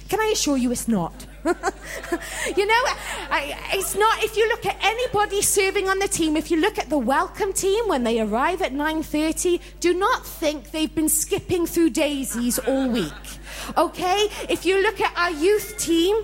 Can 0.09 0.21
I 0.21 0.31
assure 0.33 0.57
you 0.57 0.73
it's 0.73 0.88
not? 0.88 1.27
you 1.44 2.66
know, 2.66 2.83
I, 3.31 3.57
it's 3.73 3.94
not. 3.94 4.23
If 4.25 4.37
you 4.37 4.49
look 4.49 4.64
at 4.64 4.77
anybody 4.83 5.42
serving 5.42 5.88
on 5.88 5.99
the 5.99 6.09
team, 6.09 6.37
if 6.37 6.51
you 6.51 6.59
look 6.59 6.79
at 6.79 6.88
the 6.88 6.99
welcome 6.99 7.53
team 7.53 7.88
when 7.88 8.05
they 8.05 8.21
arrive 8.21 8.62
at 8.62 8.73
9:30, 8.73 9.61
do 9.81 9.92
not 9.94 10.27
think 10.27 10.71
they've 10.71 10.94
been 10.94 11.09
skipping 11.09 11.66
through 11.66 11.90
daisies 11.90 12.59
all 12.59 12.88
week. 12.88 13.12
Okay? 13.77 14.29
If 14.49 14.64
you 14.64 14.83
look 14.83 15.01
at 15.01 15.16
our 15.16 15.31
youth 15.31 15.77
team, 15.79 16.16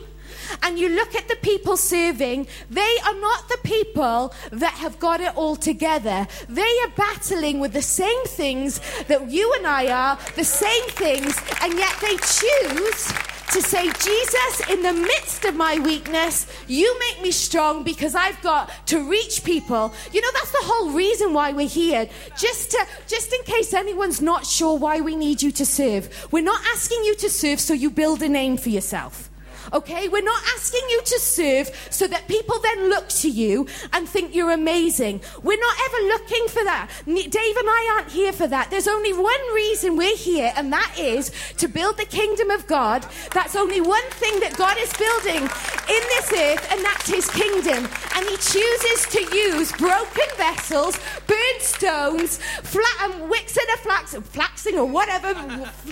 and 0.62 0.78
you 0.78 0.90
look 0.90 1.14
at 1.14 1.26
the 1.26 1.36
people 1.36 1.76
serving, 1.76 2.46
they 2.70 2.96
are 3.06 3.18
not 3.20 3.48
the 3.48 3.58
people 3.64 4.32
that 4.52 4.74
have 4.74 4.98
got 4.98 5.20
it 5.20 5.34
all 5.36 5.56
together. 5.56 6.26
They 6.48 6.78
are 6.84 6.92
battling 6.96 7.60
with 7.60 7.72
the 7.72 7.82
same 7.82 8.24
things 8.26 8.80
that 9.08 9.30
you 9.30 9.52
and 9.54 9.66
I 9.66 9.90
are, 9.90 10.18
the 10.36 10.44
same 10.44 10.84
things, 10.90 11.34
and 11.62 11.74
yet 11.74 11.94
they 12.00 12.16
choose 12.18 13.12
to 13.54 13.62
say, 13.62 13.84
Jesus, 13.84 14.68
in 14.68 14.82
the 14.82 14.92
midst 14.92 15.44
of 15.44 15.54
my 15.54 15.78
weakness, 15.78 16.48
you 16.66 16.98
make 16.98 17.22
me 17.22 17.30
strong 17.30 17.84
because 17.84 18.16
I've 18.16 18.40
got 18.42 18.68
to 18.86 19.08
reach 19.08 19.44
people. 19.44 19.94
You 20.12 20.20
know, 20.20 20.28
that's 20.34 20.50
the 20.50 20.62
whole 20.62 20.90
reason 20.90 21.32
why 21.32 21.52
we're 21.52 21.68
here. 21.68 22.08
Just 22.36 22.72
to, 22.72 22.84
just 23.06 23.32
in 23.32 23.42
case 23.44 23.72
anyone's 23.72 24.20
not 24.20 24.44
sure 24.44 24.76
why 24.76 25.00
we 25.00 25.14
need 25.14 25.40
you 25.40 25.52
to 25.52 25.64
serve. 25.64 26.26
We're 26.32 26.42
not 26.42 26.60
asking 26.74 27.04
you 27.04 27.14
to 27.14 27.30
serve 27.30 27.60
so 27.60 27.74
you 27.74 27.90
build 27.90 28.22
a 28.22 28.28
name 28.28 28.56
for 28.56 28.70
yourself 28.70 29.30
okay? 29.72 30.08
We're 30.08 30.22
not 30.22 30.42
asking 30.54 30.82
you 30.88 31.00
to 31.02 31.18
serve 31.20 31.70
so 31.90 32.06
that 32.06 32.28
people 32.28 32.58
then 32.60 32.88
look 32.88 33.08
to 33.08 33.28
you 33.28 33.66
and 33.92 34.08
think 34.08 34.34
you're 34.34 34.52
amazing. 34.52 35.20
We're 35.42 35.60
not 35.60 35.76
ever 35.86 36.06
looking 36.08 36.48
for 36.48 36.64
that. 36.64 36.90
Dave 37.06 37.56
and 37.56 37.68
I 37.68 37.94
aren't 37.96 38.10
here 38.10 38.32
for 38.32 38.46
that. 38.46 38.70
There's 38.70 38.88
only 38.88 39.12
one 39.12 39.54
reason 39.54 39.96
we're 39.96 40.16
here, 40.16 40.52
and 40.56 40.72
that 40.72 40.94
is 40.98 41.30
to 41.58 41.68
build 41.68 41.96
the 41.96 42.04
kingdom 42.04 42.50
of 42.50 42.66
God. 42.66 43.06
That's 43.32 43.56
only 43.56 43.80
one 43.80 44.08
thing 44.10 44.40
that 44.40 44.56
God 44.56 44.76
is 44.78 44.92
building 44.94 45.42
in 45.42 46.02
this 46.14 46.32
earth, 46.32 46.72
and 46.72 46.84
that's 46.84 47.08
his 47.08 47.28
kingdom. 47.30 47.88
And 48.14 48.26
he 48.26 48.36
chooses 48.36 49.06
to 49.10 49.36
use 49.36 49.72
broken 49.72 50.28
vessels, 50.36 50.98
burnt 51.26 51.60
stones, 51.60 52.38
flat, 52.62 52.96
um, 53.02 53.28
wicks 53.28 53.56
in 53.56 53.70
a 53.74 53.76
flax, 53.78 54.14
flaxing 54.14 54.78
or 54.78 54.86
whatever, 54.86 55.34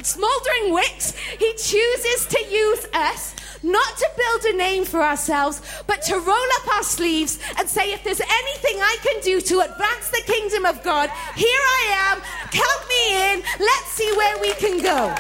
smoldering 0.03 0.73
wicks. 0.73 1.15
He 1.39 1.53
chooses 1.55 2.27
to 2.27 2.45
use 2.51 2.87
us 2.93 3.35
not 3.63 3.97
to 3.97 4.09
build 4.17 4.55
a 4.55 4.57
name 4.57 4.85
for 4.85 5.03
ourselves, 5.03 5.63
but 5.87 6.03
to 6.03 6.15
roll 6.15 6.49
up 6.61 6.77
our 6.77 6.83
sleeves 6.83 7.39
and 7.59 7.69
say, 7.69 7.93
if 7.93 8.03
there's 8.05 8.21
anything 8.21 8.81
I 8.81 8.97
can 9.03 9.21
do 9.23 9.41
to 9.41 9.61
advance 9.61 10.11
the 10.11 10.23
kingdom 10.27 10.67
of 10.67 10.83
God, 10.83 11.11
here 11.37 11.49
I 11.49 12.13
am, 12.13 12.21
count 12.51 12.89
me 12.89 13.33
in, 13.33 13.43
let's 13.61 13.89
see 13.93 14.11
where 14.17 14.39
we 14.41 14.53
can 14.55 14.83
go. 14.83 15.15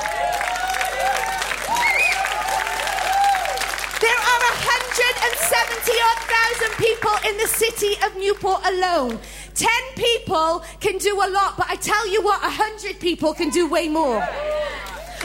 There 4.02 4.18
are 4.18 4.40
170 4.42 5.92
odd 6.02 6.18
thousand 6.26 6.72
people 6.84 7.14
in 7.30 7.36
the 7.38 7.46
city 7.46 7.94
of 8.04 8.16
Newport 8.16 8.66
alone. 8.66 9.20
10 9.54 9.68
people 9.94 10.64
can 10.80 10.98
do 10.98 11.14
a 11.14 11.28
lot, 11.30 11.56
but 11.56 11.66
I 11.68 11.76
tell 11.76 12.08
you 12.08 12.22
what, 12.22 12.42
100 12.42 12.98
people 12.98 13.32
can 13.32 13.50
do 13.50 13.68
way 13.68 13.88
more. 13.88 14.26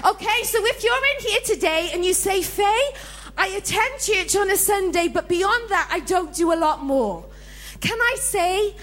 Okay, 0.05 0.43
so 0.43 0.59
if 0.61 0.83
you're 0.83 0.93
in 0.93 1.25
here 1.27 1.39
today 1.43 1.89
and 1.93 2.05
you 2.05 2.13
say, 2.13 2.43
Faye, 2.43 2.91
I 3.35 3.47
attend 3.47 3.99
church 3.99 4.35
on 4.35 4.51
a 4.51 4.55
Sunday, 4.57 5.07
but 5.07 5.27
beyond 5.27 5.69
that, 5.69 5.89
I 5.91 6.01
don't 6.01 6.33
do 6.35 6.53
a 6.53 6.55
lot 6.55 6.83
more. 6.83 7.25
Can 7.81 7.97
I 7.99 8.15
say, 8.19 8.75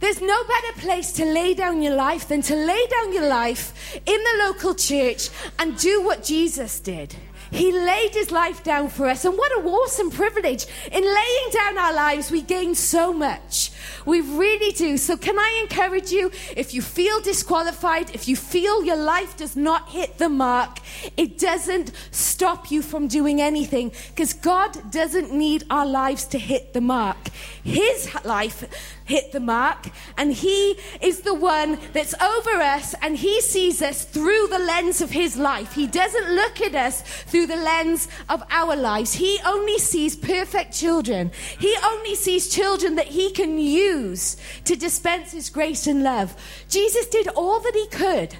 there's 0.00 0.20
no 0.20 0.42
better 0.44 0.80
place 0.80 1.12
to 1.12 1.24
lay 1.24 1.54
down 1.54 1.80
your 1.80 1.94
life 1.94 2.26
than 2.26 2.42
to 2.42 2.56
lay 2.56 2.86
down 2.90 3.12
your 3.12 3.28
life 3.28 3.94
in 3.94 4.18
the 4.18 4.44
local 4.44 4.74
church 4.74 5.30
and 5.60 5.78
do 5.78 6.02
what 6.02 6.24
Jesus 6.24 6.80
did. 6.80 7.14
He 7.52 7.70
laid 7.70 8.14
his 8.14 8.30
life 8.30 8.64
down 8.64 8.88
for 8.88 9.06
us. 9.06 9.24
And 9.26 9.36
what 9.36 9.52
a 9.52 9.60
awesome 9.66 10.10
privilege. 10.10 10.66
In 10.90 11.04
laying 11.04 11.50
down 11.52 11.76
our 11.76 11.92
lives, 11.92 12.30
we 12.30 12.40
gain 12.40 12.74
so 12.74 13.12
much. 13.12 13.70
We 14.06 14.22
really 14.22 14.72
do. 14.72 14.96
So, 14.96 15.16
can 15.16 15.38
I 15.38 15.60
encourage 15.62 16.10
you 16.10 16.30
if 16.56 16.72
you 16.72 16.80
feel 16.80 17.20
disqualified, 17.20 18.14
if 18.14 18.26
you 18.26 18.36
feel 18.36 18.84
your 18.84 18.96
life 18.96 19.36
does 19.36 19.54
not 19.54 19.90
hit 19.90 20.16
the 20.16 20.30
mark, 20.30 20.78
it 21.16 21.38
doesn't 21.38 21.92
stop 22.10 22.70
you 22.70 22.80
from 22.80 23.06
doing 23.06 23.40
anything 23.42 23.92
because 24.08 24.32
God 24.32 24.90
doesn't 24.90 25.32
need 25.32 25.64
our 25.68 25.86
lives 25.86 26.24
to 26.28 26.38
hit 26.38 26.72
the 26.72 26.80
mark. 26.80 27.28
His 27.62 28.08
life 28.24 28.64
hit 29.04 29.32
the 29.32 29.40
mark, 29.40 29.88
and 30.16 30.32
He 30.32 30.76
is 31.00 31.20
the 31.20 31.34
one 31.34 31.78
that's 31.92 32.14
over 32.20 32.60
us, 32.60 32.94
and 33.02 33.16
He 33.16 33.40
sees 33.40 33.82
us 33.82 34.04
through 34.04 34.48
the 34.48 34.58
lens 34.58 35.00
of 35.00 35.10
His 35.10 35.36
life. 35.36 35.72
He 35.72 35.86
doesn't 35.86 36.34
look 36.34 36.60
at 36.60 36.74
us 36.74 37.02
through 37.02 37.46
the 37.46 37.56
lens 37.56 38.08
of 38.28 38.42
our 38.50 38.76
lives. 38.76 39.14
He 39.14 39.38
only 39.44 39.78
sees 39.78 40.16
perfect 40.16 40.72
children. 40.72 41.30
He 41.58 41.76
only 41.84 42.14
sees 42.14 42.48
children 42.48 42.94
that 42.96 43.08
He 43.08 43.30
can 43.30 43.58
use 43.58 44.36
to 44.64 44.76
dispense 44.76 45.32
His 45.32 45.50
grace 45.50 45.86
and 45.86 46.02
love. 46.02 46.36
Jesus 46.68 47.06
did 47.06 47.28
all 47.28 47.60
that 47.60 47.74
He 47.74 47.86
could, 47.88 48.36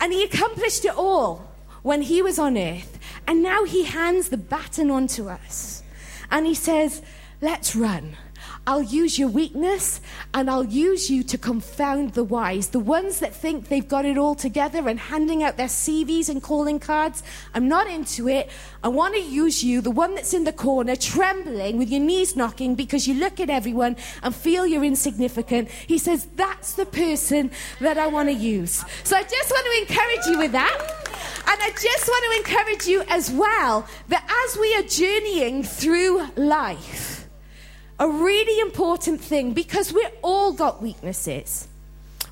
and 0.00 0.12
He 0.12 0.24
accomplished 0.24 0.84
it 0.84 0.96
all 0.96 1.50
when 1.82 2.02
He 2.02 2.22
was 2.22 2.38
on 2.38 2.56
earth. 2.56 2.98
And 3.26 3.42
now 3.42 3.64
He 3.64 3.84
hands 3.84 4.28
the 4.28 4.36
baton 4.36 4.90
on 4.90 5.06
to 5.08 5.28
us, 5.28 5.82
and 6.30 6.46
He 6.46 6.54
says, 6.54 7.02
Let's 7.42 7.74
run. 7.74 8.16
I'll 8.66 8.82
use 8.82 9.18
your 9.18 9.28
weakness 9.28 10.00
and 10.34 10.50
I'll 10.50 10.64
use 10.64 11.10
you 11.10 11.22
to 11.24 11.38
confound 11.38 12.14
the 12.14 12.22
wise. 12.22 12.68
The 12.68 12.78
ones 12.78 13.20
that 13.20 13.34
think 13.34 13.68
they've 13.68 13.86
got 13.86 14.04
it 14.04 14.18
all 14.18 14.34
together 14.34 14.88
and 14.88 14.98
handing 14.98 15.42
out 15.42 15.56
their 15.56 15.66
CVs 15.66 16.28
and 16.28 16.42
calling 16.42 16.78
cards. 16.78 17.22
I'm 17.54 17.68
not 17.68 17.88
into 17.88 18.28
it. 18.28 18.50
I 18.82 18.88
want 18.88 19.14
to 19.14 19.20
use 19.20 19.64
you, 19.64 19.80
the 19.80 19.90
one 19.90 20.14
that's 20.14 20.34
in 20.34 20.44
the 20.44 20.52
corner, 20.52 20.94
trembling 20.94 21.78
with 21.78 21.90
your 21.90 22.00
knees 22.00 22.36
knocking 22.36 22.74
because 22.74 23.08
you 23.08 23.14
look 23.14 23.40
at 23.40 23.50
everyone 23.50 23.96
and 24.22 24.34
feel 24.34 24.66
you're 24.66 24.84
insignificant. 24.84 25.68
He 25.70 25.98
says, 25.98 26.28
That's 26.36 26.74
the 26.74 26.86
person 26.86 27.50
that 27.80 27.98
I 27.98 28.06
want 28.06 28.28
to 28.28 28.34
use. 28.34 28.84
So 29.04 29.16
I 29.16 29.22
just 29.22 29.50
want 29.50 29.66
to 29.66 29.92
encourage 29.92 30.26
you 30.26 30.38
with 30.38 30.52
that. 30.52 31.00
And 31.46 31.60
I 31.60 31.70
just 31.70 32.08
want 32.08 32.44
to 32.44 32.50
encourage 32.50 32.86
you 32.86 33.02
as 33.08 33.30
well 33.30 33.88
that 34.08 34.24
as 34.46 34.58
we 34.58 34.74
are 34.76 34.82
journeying 34.82 35.64
through 35.64 36.28
life, 36.36 37.19
a 38.00 38.08
really 38.08 38.58
important 38.60 39.20
thing 39.20 39.52
because 39.52 39.92
we've 39.92 40.06
all 40.22 40.52
got 40.54 40.82
weaknesses. 40.82 41.68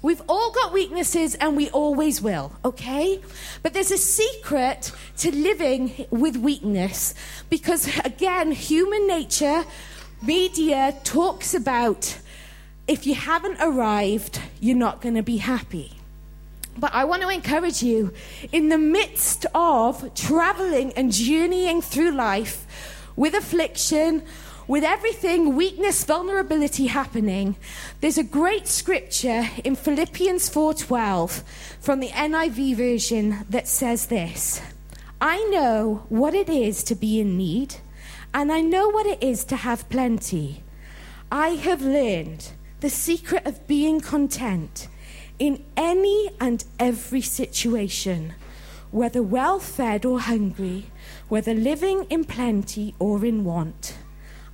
We've 0.01 0.23
all 0.29 0.51
got 0.51 0.73
weaknesses 0.73 1.35
and 1.35 1.57
we 1.57 1.69
always 1.71 2.23
will, 2.23 2.53
okay? 2.65 3.21
But 3.63 3.75
there's 3.75 3.91
a 3.91 3.99
secret 3.99 4.93
to 5.19 5.35
living 5.35 6.07
with 6.11 6.37
weakness 6.39 7.15
because, 7.51 7.99
again, 8.05 8.53
human 8.53 9.07
nature, 9.07 9.65
media 10.23 10.97
talks 11.05 11.53
about 11.53 12.19
if 12.87 13.07
you 13.07 13.15
haven't 13.15 13.59
arrived, 13.61 14.41
you're 14.61 14.77
not 14.77 15.03
going 15.03 15.17
to 15.17 15.23
be 15.23 15.37
happy. 15.37 15.93
But 16.79 16.95
I 16.95 17.05
want 17.05 17.23
to 17.23 17.29
encourage 17.29 17.83
you 17.83 18.15
in 18.53 18.71
the 18.71 18.79
midst 18.79 19.45
of 19.55 20.15
traveling 20.15 20.93
and 20.93 21.13
journeying 21.13 21.83
through 21.83 22.13
life 22.13 22.65
with 23.17 23.35
affliction, 23.35 24.23
with 24.69 24.85
everything, 24.85 25.57
weakness, 25.57 26.05
vulnerability 26.05 26.89
happening, 26.89 27.57
there's 28.03 28.19
a 28.19 28.23
great 28.23 28.69
scripture 28.69 29.49
in 29.65 29.75
Philippians 29.75 30.51
4:12 30.51 31.43
from 31.81 32.01
the 32.01 32.11
NIV 32.11 32.75
version 32.75 33.47
that 33.49 33.67
says 33.67 34.07
this. 34.07 34.61
I 35.23 35.43
know 35.45 36.05
what 36.11 36.35
it 36.35 36.51
is 36.51 36.85
to 36.85 36.95
be 36.95 37.19
in 37.19 37.39
need, 37.39 37.77
and 38.35 38.53
I 38.53 38.61
know 38.61 38.91
what 38.91 39.07
it 39.07 39.23
is 39.23 39.43
to 39.45 39.57
have 39.57 39.89
plenty. 39.89 40.63
I 41.33 41.57
have 41.57 41.81
learned 41.81 42.51
the 42.81 42.91
secret 42.91 43.47
of 43.47 43.67
being 43.67 44.01
content 44.01 44.87
in 45.39 45.65
any 45.79 46.31
and 46.39 46.63
every 46.79 47.23
situation, 47.23 48.35
whether 48.91 49.23
well 49.23 49.59
fed 49.59 50.05
or 50.05 50.21
hungry, 50.21 50.91
whether 51.29 51.55
living 51.55 52.05
in 52.11 52.25
plenty 52.25 52.95
or 52.99 53.25
in 53.25 53.45
want. 53.45 53.95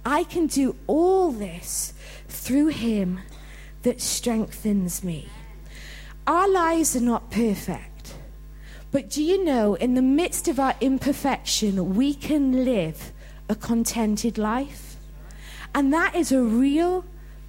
I 0.04 0.24
can 0.24 0.46
do 0.46 0.76
all 0.86 1.30
this 1.30 1.94
through 2.28 2.68
Him 2.68 3.20
that 3.82 4.00
strengthens 4.00 5.02
me. 5.04 5.28
Our 6.26 6.48
lives 6.48 6.96
are 6.96 7.00
not 7.00 7.30
perfect. 7.30 8.14
But 8.90 9.10
do 9.10 9.22
you 9.22 9.44
know, 9.44 9.74
in 9.74 9.94
the 9.94 10.02
midst 10.02 10.46
of 10.46 10.60
our 10.60 10.74
imperfection, 10.80 11.96
we 11.96 12.14
can 12.14 12.64
live 12.64 13.12
a 13.48 13.54
contented 13.54 14.38
life? 14.38 14.96
And 15.74 15.92
that 15.92 16.14
is 16.14 16.30
a 16.30 16.40
real 16.40 17.04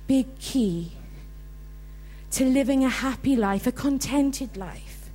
big 0.08 0.40
key 0.40 0.94
to 2.32 2.46
living 2.46 2.84
a 2.84 2.90
happy 2.90 3.36
life, 3.36 3.68
a 3.68 3.72
contented 3.72 4.58
life. 4.58 5.12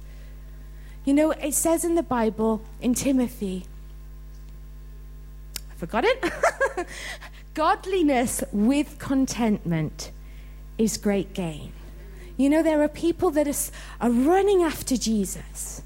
You 1.05 1.15
know, 1.15 1.33
it 1.33 1.55
says 1.55 1.85
in 1.85 1.97
the 1.97 2.03
Bible, 2.03 2.63
in 2.81 2.95
Timothy, 2.95 3.65
I 5.71 5.75
forgot 5.75 6.05
it. 6.05 6.33
Godliness 7.55 8.45
with 8.53 8.99
contentment 8.99 10.11
is 10.79 10.97
great 10.97 11.35
gain. 11.35 11.73
You 12.37 12.49
know, 12.49 12.63
there 12.63 12.83
are 12.83 12.89
people 12.89 13.31
that 13.33 13.49
are, 13.49 14.07
are 14.07 14.11
running 14.11 14.63
after 14.63 14.97
Jesus. 14.97 15.83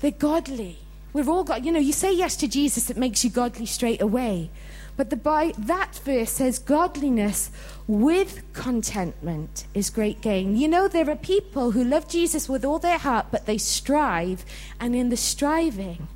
They're 0.00 0.10
godly. 0.10 0.78
We've 1.12 1.28
all 1.28 1.44
got, 1.44 1.64
you 1.64 1.72
know, 1.72 1.80
you 1.80 1.92
say 1.92 2.12
yes 2.12 2.36
to 2.36 2.48
Jesus, 2.48 2.90
it 2.90 2.96
makes 2.96 3.24
you 3.24 3.30
godly 3.30 3.66
straight 3.66 4.00
away. 4.00 4.50
But 4.96 5.10
the 5.10 5.16
by, 5.16 5.54
that 5.56 5.94
verse 6.04 6.30
says 6.30 6.58
godliness 6.58 7.50
with 7.86 8.42
contentment 8.52 9.64
is 9.72 9.90
great 9.90 10.20
gain. 10.20 10.56
You 10.56 10.68
know, 10.68 10.88
there 10.88 11.08
are 11.08 11.16
people 11.16 11.70
who 11.70 11.84
love 11.84 12.08
Jesus 12.08 12.48
with 12.48 12.64
all 12.64 12.78
their 12.78 12.98
heart, 12.98 13.26
but 13.30 13.46
they 13.46 13.58
strive, 13.58 14.44
and 14.78 14.94
in 14.94 15.08
the 15.08 15.16
striving, 15.16 16.08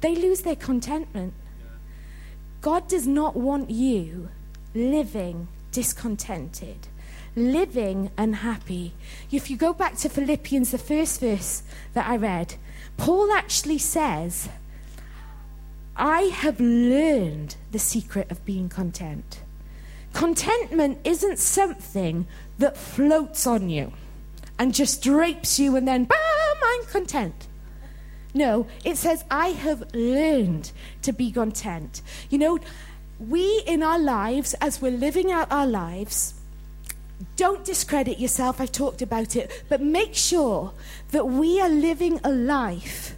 they 0.00 0.14
lose 0.14 0.42
their 0.42 0.56
contentment. 0.56 1.32
God 2.66 2.88
does 2.88 3.06
not 3.06 3.36
want 3.36 3.70
you 3.70 4.28
living 4.74 5.46
discontented, 5.70 6.88
living 7.36 8.10
unhappy. 8.18 8.92
If 9.30 9.48
you 9.48 9.56
go 9.56 9.72
back 9.72 9.96
to 9.98 10.08
Philippians, 10.08 10.72
the 10.72 10.78
first 10.78 11.20
verse 11.20 11.62
that 11.94 12.08
I 12.08 12.16
read, 12.16 12.56
Paul 12.96 13.30
actually 13.30 13.78
says, 13.78 14.48
I 15.94 16.22
have 16.22 16.58
learned 16.58 17.54
the 17.70 17.78
secret 17.78 18.32
of 18.32 18.44
being 18.44 18.68
content. 18.68 19.42
Contentment 20.12 20.98
isn't 21.04 21.38
something 21.38 22.26
that 22.58 22.76
floats 22.76 23.46
on 23.46 23.70
you 23.70 23.92
and 24.58 24.74
just 24.74 25.04
drapes 25.04 25.60
you 25.60 25.76
and 25.76 25.86
then, 25.86 26.02
bam, 26.02 26.18
I'm 26.64 26.84
content. 26.86 27.45
No, 28.36 28.66
it 28.84 28.98
says, 28.98 29.24
I 29.30 29.48
have 29.48 29.94
learned 29.94 30.70
to 31.00 31.12
be 31.14 31.32
content. 31.32 32.02
You 32.28 32.36
know, 32.36 32.58
we 33.18 33.62
in 33.66 33.82
our 33.82 33.98
lives, 33.98 34.52
as 34.60 34.82
we're 34.82 34.92
living 34.92 35.32
out 35.32 35.50
our 35.50 35.66
lives, 35.66 36.34
don't 37.36 37.64
discredit 37.64 38.18
yourself. 38.18 38.60
I've 38.60 38.72
talked 38.72 39.00
about 39.00 39.36
it. 39.36 39.64
But 39.70 39.80
make 39.80 40.14
sure 40.14 40.74
that 41.12 41.26
we 41.26 41.58
are 41.62 41.70
living 41.70 42.20
a 42.22 42.30
life 42.30 43.16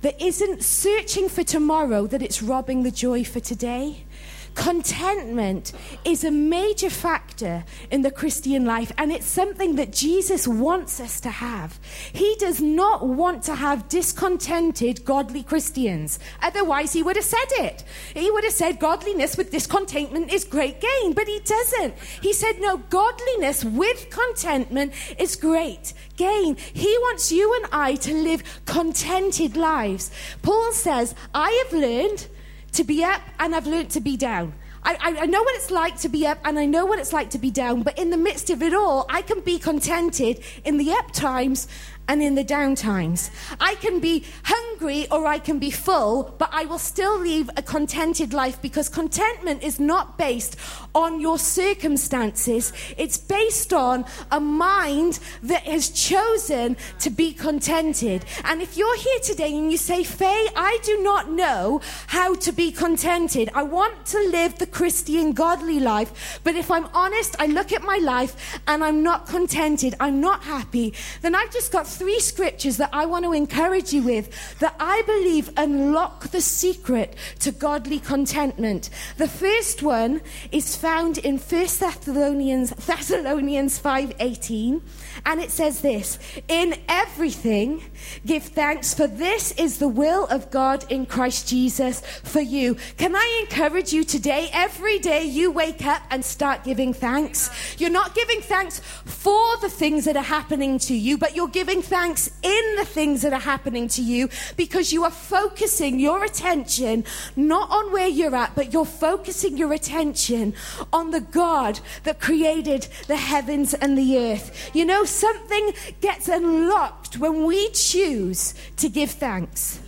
that 0.00 0.18
isn't 0.18 0.62
searching 0.62 1.28
for 1.28 1.42
tomorrow, 1.42 2.06
that 2.06 2.22
it's 2.22 2.42
robbing 2.42 2.84
the 2.84 2.90
joy 2.90 3.22
for 3.22 3.40
today. 3.40 4.04
Contentment 4.54 5.72
is 6.04 6.24
a 6.24 6.30
major 6.30 6.90
factor 6.90 7.64
in 7.90 8.02
the 8.02 8.10
Christian 8.10 8.64
life, 8.64 8.92
and 8.96 9.12
it's 9.12 9.26
something 9.26 9.76
that 9.76 9.92
Jesus 9.92 10.46
wants 10.46 11.00
us 11.00 11.20
to 11.20 11.30
have. 11.30 11.78
He 12.12 12.36
does 12.38 12.60
not 12.60 13.06
want 13.06 13.42
to 13.44 13.54
have 13.56 13.88
discontented, 13.88 15.04
godly 15.04 15.42
Christians. 15.42 16.18
Otherwise, 16.40 16.92
he 16.92 17.02
would 17.02 17.16
have 17.16 17.24
said 17.24 17.50
it. 17.52 17.84
He 18.14 18.30
would 18.30 18.44
have 18.44 18.52
said, 18.52 18.78
Godliness 18.78 19.36
with 19.36 19.50
discontentment 19.50 20.32
is 20.32 20.44
great 20.44 20.80
gain, 20.80 21.12
but 21.12 21.26
he 21.26 21.40
doesn't. 21.40 21.94
He 22.22 22.32
said, 22.32 22.60
No, 22.60 22.78
godliness 22.78 23.64
with 23.64 24.08
contentment 24.10 24.92
is 25.18 25.36
great 25.36 25.92
gain. 26.16 26.56
He 26.56 26.96
wants 26.98 27.32
you 27.32 27.54
and 27.56 27.66
I 27.72 27.96
to 27.96 28.14
live 28.14 28.42
contented 28.66 29.56
lives. 29.56 30.10
Paul 30.42 30.72
says, 30.72 31.14
I 31.34 31.50
have 31.64 31.80
learned 31.80 32.28
to 32.74 32.84
be 32.84 33.04
up 33.04 33.22
and 33.38 33.54
I've 33.54 33.66
learnt 33.66 33.90
to 33.90 34.00
be 34.00 34.16
down. 34.16 34.54
I, 34.86 35.16
I, 35.22 35.26
know 35.26 35.42
what 35.42 35.54
it's 35.56 35.70
like 35.70 35.98
to 36.00 36.10
be 36.10 36.26
up 36.26 36.38
and 36.44 36.58
I 36.58 36.66
know 36.66 36.84
what 36.84 36.98
it's 36.98 37.12
like 37.12 37.30
to 37.30 37.38
be 37.38 37.50
down, 37.50 37.82
but 37.82 37.98
in 37.98 38.10
the 38.10 38.18
midst 38.18 38.50
of 38.50 38.62
it 38.62 38.74
all, 38.74 39.06
I 39.08 39.22
can 39.22 39.40
be 39.40 39.58
contented 39.58 40.40
in 40.62 40.76
the 40.76 40.92
up 40.92 41.10
times 41.10 41.68
and 42.08 42.22
in 42.22 42.34
the 42.34 42.44
down 42.44 42.74
times. 42.74 43.30
I 43.60 43.74
can 43.76 44.00
be 44.00 44.24
hungry 44.44 45.06
or 45.10 45.26
I 45.26 45.38
can 45.38 45.58
be 45.58 45.70
full, 45.70 46.34
but 46.38 46.50
I 46.52 46.64
will 46.64 46.78
still 46.78 47.18
live 47.18 47.50
a 47.56 47.62
contented 47.62 48.32
life 48.32 48.60
because 48.60 48.88
contentment 48.88 49.62
is 49.62 49.80
not 49.80 50.18
based 50.18 50.56
on 50.94 51.20
your 51.20 51.38
circumstances. 51.38 52.72
It's 52.96 53.18
based 53.18 53.72
on 53.72 54.04
a 54.30 54.40
mind 54.40 55.18
that 55.42 55.62
has 55.64 55.90
chosen 55.90 56.76
to 57.00 57.10
be 57.10 57.32
contented. 57.32 58.24
And 58.44 58.60
if 58.60 58.76
you're 58.76 58.96
here 58.96 59.20
today 59.20 59.56
and 59.56 59.72
you 59.72 59.78
say, 59.78 60.04
Faye, 60.04 60.48
I 60.56 60.78
do 60.82 61.02
not 61.02 61.30
know 61.30 61.80
how 62.08 62.34
to 62.34 62.52
be 62.52 62.70
contented. 62.70 63.50
I 63.54 63.62
want 63.62 64.06
to 64.06 64.18
live 64.30 64.58
the 64.58 64.66
Christian 64.66 65.32
godly 65.32 65.80
life, 65.80 66.40
but 66.44 66.54
if 66.54 66.70
I'm 66.70 66.86
honest, 66.94 67.36
I 67.38 67.46
look 67.46 67.72
at 67.72 67.82
my 67.82 67.98
life 67.98 68.60
and 68.66 68.84
I'm 68.84 69.02
not 69.02 69.26
contented, 69.26 69.94
I'm 70.00 70.20
not 70.20 70.44
happy, 70.44 70.94
then 71.22 71.34
I've 71.34 71.52
just 71.52 71.72
got 71.72 71.86
three 71.94 72.20
scriptures 72.20 72.76
that 72.78 72.90
I 72.92 73.06
want 73.06 73.24
to 73.24 73.32
encourage 73.32 73.92
you 73.92 74.02
with 74.02 74.58
that 74.58 74.74
I 74.78 75.02
believe 75.06 75.50
unlock 75.56 76.28
the 76.30 76.40
secret 76.40 77.14
to 77.40 77.52
godly 77.52 78.00
contentment. 78.00 78.90
The 79.16 79.28
first 79.28 79.82
one 79.82 80.20
is 80.52 80.76
found 80.76 81.18
in 81.18 81.38
1 81.38 81.66
Thessalonians, 81.78 82.70
Thessalonians 82.70 83.78
5:18, 83.78 84.80
and 85.24 85.40
it 85.40 85.50
says 85.50 85.80
this, 85.80 86.18
"In 86.48 86.76
everything 86.88 87.82
give 88.26 88.44
thanks 88.44 88.94
for 88.94 89.06
this 89.06 89.52
is 89.52 89.78
the 89.78 89.88
will 89.88 90.26
of 90.26 90.50
God 90.50 90.84
in 90.90 91.06
Christ 91.06 91.48
Jesus 91.48 92.02
for 92.22 92.40
you." 92.40 92.76
Can 92.96 93.14
I 93.14 93.40
encourage 93.42 93.92
you 93.92 94.04
today 94.04 94.50
every 94.52 94.98
day 94.98 95.24
you 95.24 95.50
wake 95.50 95.84
up 95.86 96.02
and 96.10 96.24
start 96.24 96.64
giving 96.64 96.92
thanks? 96.92 97.50
You're 97.78 97.90
not 97.90 98.14
giving 98.14 98.40
thanks 98.40 98.80
for 99.04 99.56
the 99.58 99.70
things 99.70 100.04
that 100.04 100.16
are 100.16 100.22
happening 100.22 100.78
to 100.80 100.94
you, 100.94 101.18
but 101.18 101.34
you're 101.36 101.48
giving 101.48 101.82
thanks 101.82 102.30
in 102.42 102.76
the 102.76 102.84
things 102.84 103.22
that 103.22 103.32
are 103.32 103.40
happening 103.40 103.88
to 103.88 104.02
you 104.02 104.28
because 104.56 104.92
you 104.92 105.04
are 105.04 105.10
focusing 105.10 105.98
your 105.98 106.24
attention 106.24 107.04
not 107.36 107.70
on 107.70 107.92
where 107.92 108.08
you're 108.08 108.34
at, 108.34 108.54
but 108.54 108.72
you're 108.72 108.84
focusing 108.84 109.56
your 109.56 109.72
attention 109.72 110.54
on 110.92 111.10
the 111.10 111.20
God 111.20 111.80
that 112.04 112.20
created 112.20 112.86
the 113.06 113.16
heavens 113.16 113.74
and 113.74 113.96
the 113.96 114.18
earth. 114.18 114.70
You 114.72 114.84
know, 114.84 115.03
something 115.06 115.72
gets 116.00 116.28
unlocked 116.28 117.18
when 117.18 117.44
we 117.44 117.70
choose 117.70 118.54
to 118.76 118.88
give 118.88 119.10
thanks 119.10 119.80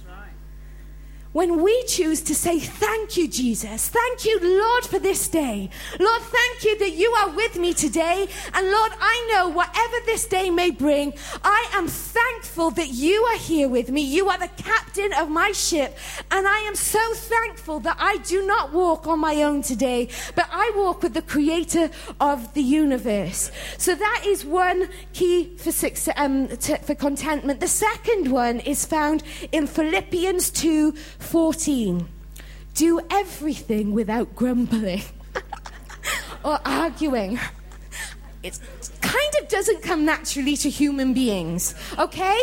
when 1.37 1.63
we 1.63 1.85
choose 1.85 2.23
to 2.23 2.35
say, 2.35 2.59
Thank 2.59 3.19
you, 3.19 3.29
Jesus. 3.29 3.89
Thank 3.89 4.25
you, 4.25 4.39
Lord, 4.59 4.85
for 4.85 4.99
this 4.99 5.29
day. 5.29 5.69
Lord, 6.01 6.23
thank 6.23 6.65
you 6.65 6.79
that 6.79 6.93
you 6.93 7.11
are 7.11 7.29
with 7.29 7.59
me 7.59 7.75
today. 7.75 8.27
And 8.55 8.71
Lord, 8.71 8.93
I 8.99 9.31
know 9.31 9.51
whatever 9.51 9.97
this 10.07 10.25
day 10.25 10.49
may 10.49 10.71
bring, 10.71 11.13
I 11.45 11.69
am 11.75 11.89
thankful 11.89 12.71
that 12.71 12.89
you 12.89 13.23
are 13.25 13.37
here 13.37 13.69
with 13.69 13.91
me. 13.91 14.01
You 14.01 14.31
are 14.31 14.39
the 14.39 14.49
captain 14.57 15.13
of 15.13 15.29
my 15.29 15.53
ship. 15.53 15.99
And 16.31 16.49
I 16.49 16.61
am 16.61 16.75
so 16.75 17.05
thankful 17.13 17.81
that 17.81 17.99
I 18.01 18.17
do 18.17 18.47
not 18.47 18.73
walk 18.73 19.07
on 19.07 19.21
my 19.21 19.43
own 19.43 19.61
today, 19.61 20.09
but 20.35 20.49
I 20.51 20.73
walk 20.75 21.03
with 21.03 21.13
the 21.13 21.21
creator 21.21 21.91
of 22.19 22.55
the 22.55 22.63
universe. 22.63 23.51
So 23.77 23.95
that 23.95 24.23
is 24.25 24.47
one 24.47 24.89
key 25.13 25.55
for, 25.59 25.71
success, 25.71 26.15
um, 26.17 26.49
to, 26.49 26.79
for 26.79 26.95
contentment. 26.95 27.61
The 27.61 27.69
second 27.69 28.33
one 28.33 28.61
is 28.61 28.87
found 28.87 29.23
in 29.53 29.67
Philippians 29.67 30.49
2 30.49 30.95
14. 31.27 32.09
Do 32.75 33.01
everything 33.11 33.93
without 33.93 34.35
grumbling 34.37 35.03
or 36.45 36.59
arguing. 36.65 37.39
It 38.43 38.61
kind 39.01 39.33
of 39.43 39.49
doesn't 39.49 39.83
come 39.83 40.05
naturally 40.05 40.57
to 40.59 40.71
human 40.71 41.15
beings, 41.15 41.75
okay? 41.99 42.39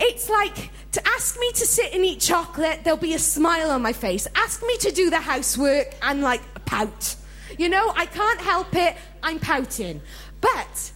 It's 0.00 0.28
like 0.28 0.70
to 0.92 1.06
ask 1.06 1.38
me 1.38 1.52
to 1.52 1.66
sit 1.66 1.94
and 1.94 2.04
eat 2.04 2.20
chocolate, 2.20 2.80
there'll 2.82 2.98
be 2.98 3.14
a 3.14 3.18
smile 3.18 3.70
on 3.70 3.80
my 3.80 3.92
face. 3.92 4.26
Ask 4.34 4.62
me 4.62 4.76
to 4.78 4.90
do 4.90 5.08
the 5.10 5.20
housework, 5.20 5.94
I'm 6.02 6.20
like, 6.20 6.42
pout. 6.64 7.14
You 7.58 7.68
know, 7.68 7.92
I 7.94 8.06
can't 8.06 8.40
help 8.40 8.74
it, 8.74 8.96
I'm 9.22 9.38
pouting. 9.38 10.00
But 10.40 10.92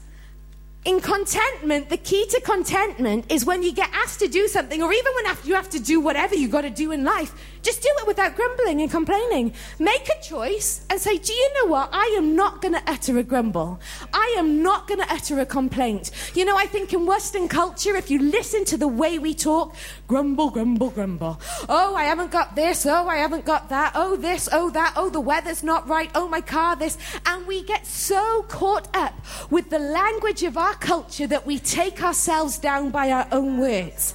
in 0.84 1.00
contentment, 1.00 1.88
the 1.88 1.96
key 1.96 2.26
to 2.26 2.40
contentment 2.42 3.32
is 3.32 3.44
when 3.44 3.62
you 3.62 3.72
get 3.72 3.88
asked 3.94 4.20
to 4.20 4.28
do 4.28 4.46
something, 4.48 4.82
or 4.82 4.92
even 4.92 5.12
when 5.14 5.36
you 5.44 5.54
have 5.54 5.70
to 5.70 5.80
do 5.80 5.98
whatever 6.00 6.34
you've 6.34 6.50
got 6.50 6.62
to 6.62 6.70
do 6.70 6.92
in 6.92 7.04
life, 7.04 7.34
just 7.62 7.80
do 7.80 7.88
it 7.98 8.06
without 8.06 8.36
grumbling 8.36 8.82
and 8.82 8.90
complaining. 8.90 9.54
Make 9.78 10.06
a 10.10 10.22
choice 10.22 10.84
and 10.90 11.00
say, 11.00 11.16
Do 11.16 11.32
you 11.32 11.50
know 11.54 11.70
what? 11.70 11.88
I 11.92 12.14
am 12.18 12.36
not 12.36 12.60
going 12.60 12.74
to 12.74 12.82
utter 12.86 13.16
a 13.18 13.22
grumble. 13.22 13.80
I 14.12 14.34
am 14.36 14.62
not 14.62 14.86
going 14.86 15.00
to 15.00 15.10
utter 15.10 15.40
a 15.40 15.46
complaint. 15.46 16.10
You 16.34 16.44
know, 16.44 16.56
I 16.58 16.66
think 16.66 16.92
in 16.92 17.06
Western 17.06 17.48
culture, 17.48 17.96
if 17.96 18.10
you 18.10 18.18
listen 18.18 18.66
to 18.66 18.76
the 18.76 18.88
way 18.88 19.18
we 19.18 19.32
talk, 19.32 19.74
grumble, 20.06 20.50
grumble, 20.50 20.90
grumble. 20.90 21.40
Oh, 21.66 21.94
I 21.94 22.04
haven't 22.04 22.30
got 22.30 22.54
this. 22.54 22.84
Oh, 22.84 23.08
I 23.08 23.16
haven't 23.16 23.46
got 23.46 23.70
that. 23.70 23.92
Oh, 23.94 24.16
this. 24.16 24.50
Oh, 24.52 24.68
that. 24.70 24.92
Oh, 24.96 25.08
the 25.08 25.20
weather's 25.20 25.64
not 25.64 25.88
right. 25.88 26.10
Oh, 26.14 26.28
my 26.28 26.42
car, 26.42 26.76
this. 26.76 26.98
And 27.24 27.46
we 27.46 27.62
get 27.62 27.86
so 27.86 28.42
caught 28.48 28.94
up 28.94 29.14
with 29.50 29.70
the 29.70 29.78
language 29.78 30.42
of 30.42 30.58
our 30.58 30.73
culture 30.74 31.26
that 31.26 31.46
we 31.46 31.58
take 31.58 32.02
ourselves 32.02 32.58
down 32.58 32.90
by 32.90 33.10
our 33.10 33.26
own 33.32 33.58
words. 33.58 34.14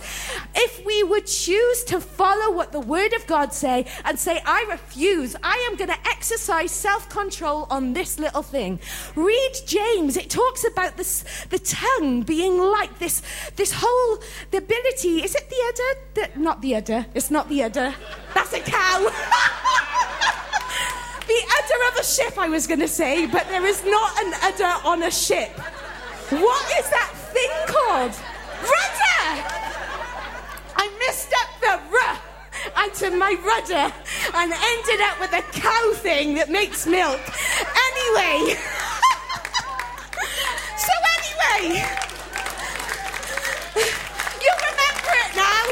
If 0.55 0.85
we 0.85 1.03
would 1.03 1.27
choose 1.27 1.83
to 1.85 1.99
follow 1.99 2.55
what 2.55 2.71
the 2.71 2.79
Word 2.79 3.13
of 3.13 3.25
God 3.27 3.53
say 3.53 3.85
and 4.05 4.17
say, 4.17 4.41
I 4.45 4.65
refuse. 4.69 5.35
I 5.43 5.67
am 5.69 5.77
going 5.77 5.89
to 5.89 6.07
exercise 6.07 6.71
self 6.71 7.09
control 7.09 7.67
on 7.69 7.93
this 7.93 8.19
little 8.19 8.43
thing. 8.43 8.79
Read 9.15 9.51
James. 9.65 10.17
It 10.17 10.29
talks 10.29 10.65
about 10.65 10.97
this, 10.97 11.23
the 11.49 11.59
tongue 11.59 12.23
being 12.23 12.57
like 12.59 12.99
this, 12.99 13.21
this 13.55 13.73
whole, 13.75 14.17
the 14.51 14.57
ability. 14.57 15.23
Is 15.23 15.35
it 15.35 15.49
the 15.49 15.55
udder? 15.67 15.99
The, 16.13 16.39
not 16.39 16.61
the 16.61 16.75
udder. 16.75 17.05
It's 17.13 17.31
not 17.31 17.49
the 17.49 17.63
udder. 17.63 17.93
That's 18.33 18.53
a 18.53 18.59
cow. 18.59 18.99
the 21.27 21.41
udder 21.57 21.81
of 21.91 21.97
a 21.99 22.03
ship, 22.03 22.37
I 22.37 22.49
was 22.49 22.67
going 22.67 22.79
to 22.79 22.87
say, 22.87 23.25
but 23.25 23.47
there 23.49 23.65
is 23.65 23.83
not 23.85 24.23
an 24.23 24.33
udder 24.43 24.87
on 24.87 25.03
a 25.03 25.11
ship. 25.11 25.51
What 26.29 26.65
is 26.77 26.87
that 26.91 27.11
thing 27.33 27.49
called? 27.65 28.13
Rudder! 28.61 29.41
I 30.75 30.85
up 31.41 31.49
the 31.59 31.73
r 31.91 32.19
onto 32.77 33.09
my 33.17 33.33
rudder 33.43 33.91
and 34.35 34.53
ended 34.53 35.01
up 35.01 35.19
with 35.19 35.33
a 35.33 35.41
cow 35.59 35.93
thing 35.95 36.35
that 36.35 36.51
makes 36.51 36.85
milk. 36.85 37.19
Anyway. 37.89 38.53
so, 40.77 40.93
anyway. 41.17 41.81
You 44.37 44.51
remember 44.69 45.13
it 45.25 45.33
now. 45.33 45.65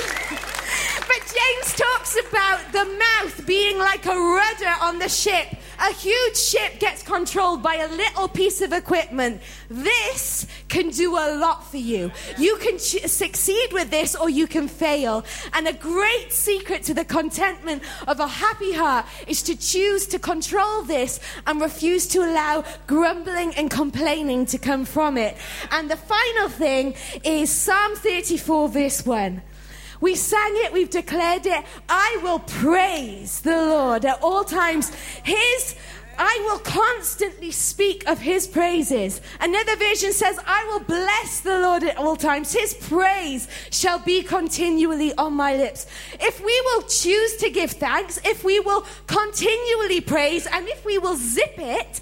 But 1.06 1.22
James 1.38 1.70
talks 1.78 2.18
about 2.30 2.72
the 2.72 2.86
mouth 2.98 3.46
being 3.46 3.78
like 3.78 4.08
a 4.08 4.18
rudder 4.18 4.76
on 4.82 4.98
the 4.98 5.08
ship 5.08 5.58
a 5.80 5.94
huge 5.94 6.36
ship 6.36 6.80
gets 6.80 7.04
controlled 7.04 7.62
by 7.62 7.76
a 7.76 7.88
little 7.88 8.28
piece 8.28 8.62
of 8.62 8.74
equipment. 8.74 9.42
This 9.70 10.37
can 10.70 10.90
do 10.90 11.16
a 11.16 11.38
lot 11.38 11.66
for 11.70 11.78
you. 11.78 12.12
You 12.38 12.58
can 12.58 12.78
ch- 12.78 13.08
succeed 13.08 13.70
with 13.72 13.90
this 13.90 14.16
or 14.16 14.30
you 14.30 14.48
can 14.48 14.68
fail. 14.68 15.26
And 15.54 15.68
a 15.68 15.74
great 15.74 16.32
secret 16.32 16.84
to 16.84 16.94
the 16.94 17.06
contentment 17.06 17.84
of 18.08 18.20
a 18.20 18.28
happy 18.28 18.74
heart 18.74 19.06
is 19.28 19.42
to 19.44 19.56
choose 19.56 20.08
to 20.08 20.20
control 20.20 20.84
this 20.84 21.20
and 21.46 21.62
refuse 21.62 22.08
to 22.08 22.20
allow 22.20 22.64
grumbling 22.86 23.54
and 23.56 23.70
complaining 23.70 24.46
to 24.48 24.58
come 24.58 24.86
from 24.86 25.18
it. 25.18 25.38
And 25.72 25.90
the 25.90 25.98
final 25.98 26.50
thing 26.50 26.96
is 27.24 27.52
Psalm 27.52 27.96
34, 27.96 28.70
verse 28.70 29.06
1. 29.06 29.42
We 30.00 30.16
sang 30.16 30.52
it, 30.58 30.74
we've 30.74 30.90
declared 30.90 31.46
it. 31.46 31.66
I 31.90 32.20
will 32.22 32.40
praise 32.40 33.42
the 33.42 33.56
Lord 33.56 34.06
at 34.06 34.22
all 34.22 34.44
times. 34.44 34.94
His 35.24 35.76
I 36.18 36.40
will 36.46 36.60
constantly 36.60 37.52
speak 37.52 38.08
of 38.08 38.20
his 38.20 38.48
praises. 38.48 39.22
Another 39.40 39.76
version 39.76 40.14
says, 40.14 40.40
I 40.46 40.66
will 40.66 40.80
bless 40.80 41.42
the 41.42 41.60
Lord 41.60 41.84
at 41.84 41.98
all 41.98 42.16
times. 42.16 42.54
His 42.54 42.74
praise 42.74 43.48
shall 43.72 44.00
be 44.00 44.24
continually 44.24 45.14
on 45.16 45.34
my 45.34 45.56
lips. 45.56 45.86
If 46.20 46.44
we 46.44 46.62
will 46.66 46.82
choose 46.84 47.38
to 47.38 47.50
give 47.50 47.72
thanks, 47.72 48.20
if 48.26 48.44
we 48.44 48.60
will 48.60 48.86
continually 49.06 50.02
praise, 50.02 50.48
and 50.48 50.68
if 50.68 50.84
we 50.86 50.98
will 50.98 51.16
zip 51.16 51.56
it, 51.58 52.02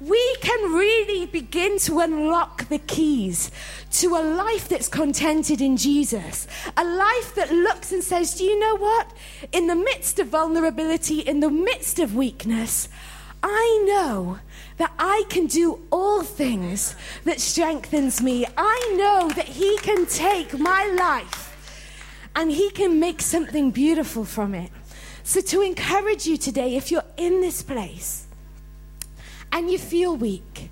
we 0.00 0.36
can 0.40 0.72
really 0.72 1.26
begin 1.26 1.78
to 1.80 1.98
unlock 1.98 2.68
the 2.68 2.78
keys 2.78 3.50
to 3.90 4.14
a 4.14 4.22
life 4.22 4.68
that's 4.68 4.86
contented 4.86 5.60
in 5.60 5.76
Jesus. 5.76 6.46
A 6.76 6.84
life 6.84 7.34
that 7.34 7.50
looks 7.50 7.90
and 7.90 8.04
says, 8.04 8.34
Do 8.34 8.44
you 8.44 8.58
know 8.60 8.76
what? 8.76 9.12
In 9.50 9.66
the 9.66 9.74
midst 9.74 10.20
of 10.20 10.28
vulnerability, 10.28 11.20
in 11.20 11.40
the 11.40 11.50
midst 11.50 11.98
of 11.98 12.14
weakness, 12.14 12.88
I 13.42 13.84
know 13.86 14.38
that 14.78 14.92
I 14.98 15.24
can 15.28 15.46
do 15.46 15.80
all 15.90 16.22
things 16.22 16.94
that 17.24 17.40
strengthens 17.40 18.22
me. 18.22 18.46
I 18.56 18.94
know 18.96 19.28
that 19.30 19.46
He 19.46 19.78
can 19.78 20.06
take 20.06 20.58
my 20.58 20.86
life 20.98 21.44
and 22.34 22.50
He 22.50 22.70
can 22.70 22.98
make 22.98 23.20
something 23.20 23.70
beautiful 23.70 24.24
from 24.24 24.54
it. 24.54 24.70
So, 25.24 25.40
to 25.40 25.62
encourage 25.62 26.26
you 26.26 26.36
today, 26.36 26.76
if 26.76 26.90
you're 26.90 27.04
in 27.16 27.40
this 27.40 27.62
place 27.62 28.26
and 29.52 29.70
you 29.70 29.78
feel 29.78 30.16
weak 30.16 30.70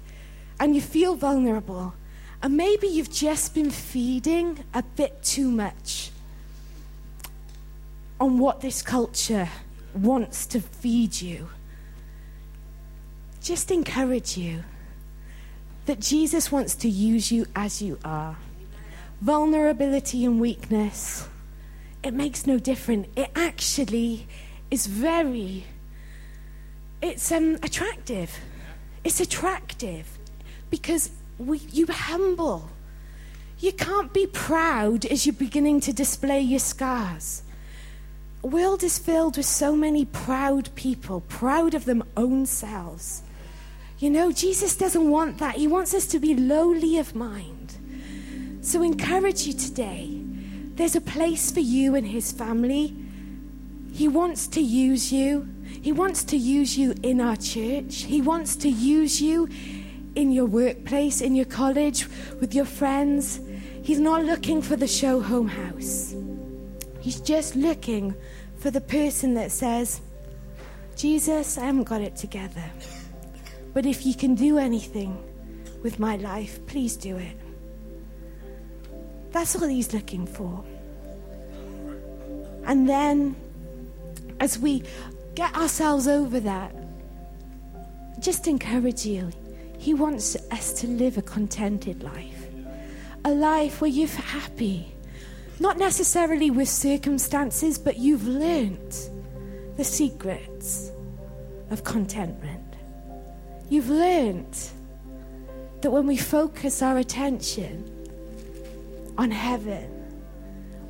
and 0.59 0.75
you 0.75 0.81
feel 0.81 1.15
vulnerable, 1.15 1.95
and 2.43 2.57
maybe 2.57 2.87
you've 2.87 3.13
just 3.13 3.55
been 3.55 3.71
feeding 3.71 4.65
a 4.73 4.83
bit 4.83 5.23
too 5.23 5.51
much 5.51 6.11
on 8.19 8.39
what 8.39 8.61
this 8.61 8.83
culture 8.83 9.49
wants 9.95 10.47
to 10.47 10.61
feed 10.61 11.21
you. 11.21 11.49
Just 13.47 13.71
encourage 13.71 14.37
you 14.37 14.65
that 15.85 16.01
Jesus 16.01 16.51
wants 16.51 16.75
to 16.75 16.89
use 16.89 17.31
you 17.31 17.47
as 17.55 17.81
you 17.81 17.97
are. 18.05 18.37
Vulnerability 19.21 20.25
and 20.25 20.41
weakness, 20.41 21.29
it 22.03 22.13
makes 22.13 22.45
no 22.49 22.59
difference. 22.59 23.07
It 23.15 23.31
actually 23.37 24.27
is 24.69 24.89
very, 24.89 25.65
it's 27.01 27.31
um, 27.31 27.55
attractive. 27.63 28.37
It's 29.05 29.21
attractive 29.21 30.19
because 30.69 31.13
we, 31.39 31.59
you 31.59 31.87
humble. 31.87 32.69
You 33.61 33.71
can't 33.71 34.13
be 34.13 34.27
proud 34.27 35.07
as 35.07 35.25
you're 35.25 35.33
beginning 35.37 35.79
to 35.83 35.93
display 35.93 36.41
your 36.41 36.59
scars. 36.59 37.43
The 38.43 38.49
world 38.49 38.83
is 38.83 38.99
filled 38.99 39.37
with 39.37 39.47
so 39.47 39.77
many 39.77 40.05
proud 40.05 40.69
people, 40.75 41.21
proud 41.21 41.75
of 41.75 41.85
their 41.85 42.03
own 42.17 42.47
selves. 42.47 43.23
You 43.99 44.11
know, 44.11 44.31
Jesus 44.31 44.77
doesn't 44.77 45.11
want 45.11 45.39
that. 45.39 45.57
He 45.57 45.67
wants 45.67 45.95
us 45.95 46.07
to 46.09 46.19
be 46.19 46.35
lowly 46.35 46.99
of 46.99 47.15
mind. 47.15 47.77
So, 48.61 48.83
encourage 48.83 49.47
you 49.47 49.55
today. 49.55 50.21
There's 50.75 50.97
a 50.97 51.01
place 51.01 51.51
for 51.51 51.61
you 51.61 51.95
and 51.95 52.07
his 52.07 52.33
family. 52.33 52.95
He 53.93 54.09
wants 54.09 54.47
to 54.49 54.61
use 54.61 55.11
you. 55.11 55.49
He 55.81 55.93
wants 55.93 56.25
to 56.25 56.37
use 56.37 56.77
you 56.77 56.95
in 57.03 57.21
our 57.21 57.37
church. 57.37 58.03
He 58.03 58.21
wants 58.21 58.57
to 58.57 58.69
use 58.69 59.23
you 59.23 59.49
in 60.15 60.33
your 60.33 60.45
workplace, 60.47 61.23
in 61.23 61.35
your 61.35 61.47
college, 61.47 62.07
with 62.41 62.55
your 62.55 62.67
friends. 62.67 63.41
He's 63.83 64.01
not 64.01 64.25
looking 64.25 64.61
for 64.61 64.77
the 64.77 64.87
show 64.89 65.21
home 65.21 65.49
house. 65.49 66.15
He's 67.01 67.21
just 67.21 67.57
looking 67.57 68.15
for 68.59 68.71
the 68.71 68.81
person 68.81 69.35
that 69.35 69.53
says, 69.53 70.01
Jesus, 70.97 71.57
I 71.57 71.67
haven't 71.67 71.85
got 71.85 72.01
it 72.01 72.17
together. 72.17 72.65
But 73.77 73.85
if 73.85 74.07
you 74.07 74.15
can 74.15 74.35
do 74.35 74.57
anything 74.57 75.23
with 75.83 75.99
my 75.99 76.17
life, 76.17 76.67
please 76.67 76.97
do 76.97 77.19
it. 77.19 77.37
That's 79.33 79.55
all 79.55 79.69
he's 79.69 79.93
looking 79.93 80.27
for. 80.27 80.65
And 82.65 82.89
then 82.89 83.37
as 84.41 84.59
we 84.59 84.83
get 85.35 85.55
ourselves 85.55 86.09
over 86.09 86.41
that, 86.41 86.75
just 88.19 88.49
encourage 88.49 89.05
you. 89.05 89.31
He 89.77 89.93
wants 89.93 90.39
us 90.51 90.73
to 90.81 90.87
live 90.87 91.19
a 91.19 91.23
contented 91.23 92.03
life, 92.03 92.47
a 93.27 93.31
life 93.31 93.83
where 93.83 93.91
you're 93.91 94.09
happy, 94.09 94.95
not 95.61 95.77
necessarily 95.77 96.51
with 96.51 96.71
circumstances, 96.71 97.79
but 97.79 97.99
you've 97.99 98.27
learnt 98.27 99.11
the 99.77 99.85
secrets 99.85 100.91
of 101.69 101.85
contentment. 101.85 102.66
You've 103.69 103.91
learnt 103.91 104.71
that 105.81 105.91
when 105.91 106.07
we 106.07 106.17
focus 106.17 106.83
our 106.83 106.99
attention 106.99 107.85
on 109.19 109.31
heaven, 109.31 109.91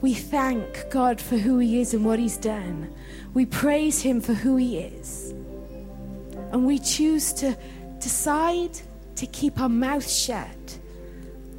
we 0.03 0.13
thank 0.13 0.91
God 0.91 1.21
for 1.21 1.39
who 1.39 1.59
He 1.59 1.81
is 1.81 1.95
and 1.95 2.05
what 2.05 2.19
He's 2.19 2.37
done. 2.37 2.95
We 3.33 3.47
praise 3.47 4.03
Him 4.03 4.21
for 4.21 4.35
who 4.35 4.57
He 4.57 4.79
is. 4.79 5.31
And 6.53 6.67
we 6.67 6.79
choose 6.79 7.33
to 7.35 7.57
decide 7.99 8.79
to 9.17 9.27
keep 9.27 9.59
our 9.59 9.71
mouth 9.71 10.09
shut 10.09 10.79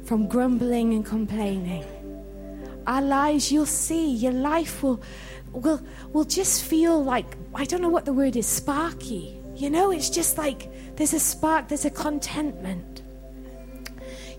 from 0.04 0.28
grumbling 0.28 0.94
and 0.94 1.04
complaining. 1.04 1.84
Our 2.86 3.02
lives, 3.02 3.50
you'll 3.52 3.66
see, 3.66 4.14
your 4.14 4.32
life 4.32 4.82
will, 4.82 5.02
will, 5.52 5.82
will 6.12 6.24
just 6.24 6.64
feel 6.64 7.02
like, 7.02 7.36
I 7.54 7.64
don't 7.64 7.82
know 7.82 7.88
what 7.88 8.04
the 8.04 8.12
word 8.12 8.36
is, 8.36 8.46
sparky. 8.46 9.40
You 9.56 9.68
know, 9.68 9.90
it's 9.90 10.08
just 10.08 10.38
like 10.38 10.70
there's 10.98 11.14
a 11.14 11.20
spark, 11.20 11.68
there's 11.68 11.84
a 11.84 11.90
contentment. 11.90 13.02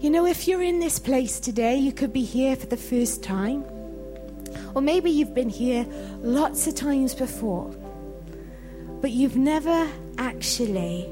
You 0.01 0.09
know, 0.09 0.25
if 0.25 0.45
you're 0.45 0.61
in 0.61 0.79
this 0.79 0.99
place 0.99 1.39
today, 1.39 1.77
you 1.77 1.93
could 1.93 2.11
be 2.11 2.25
here 2.25 2.57
for 2.57 2.65
the 2.65 2.75
first 2.75 3.23
time. 3.23 3.63
Or 4.75 4.81
maybe 4.81 5.09
you've 5.09 5.33
been 5.33 5.49
here 5.49 5.85
lots 6.19 6.67
of 6.67 6.75
times 6.75 7.15
before, 7.15 7.73
but 8.99 9.11
you've 9.11 9.37
never 9.37 9.89
actually 10.17 11.09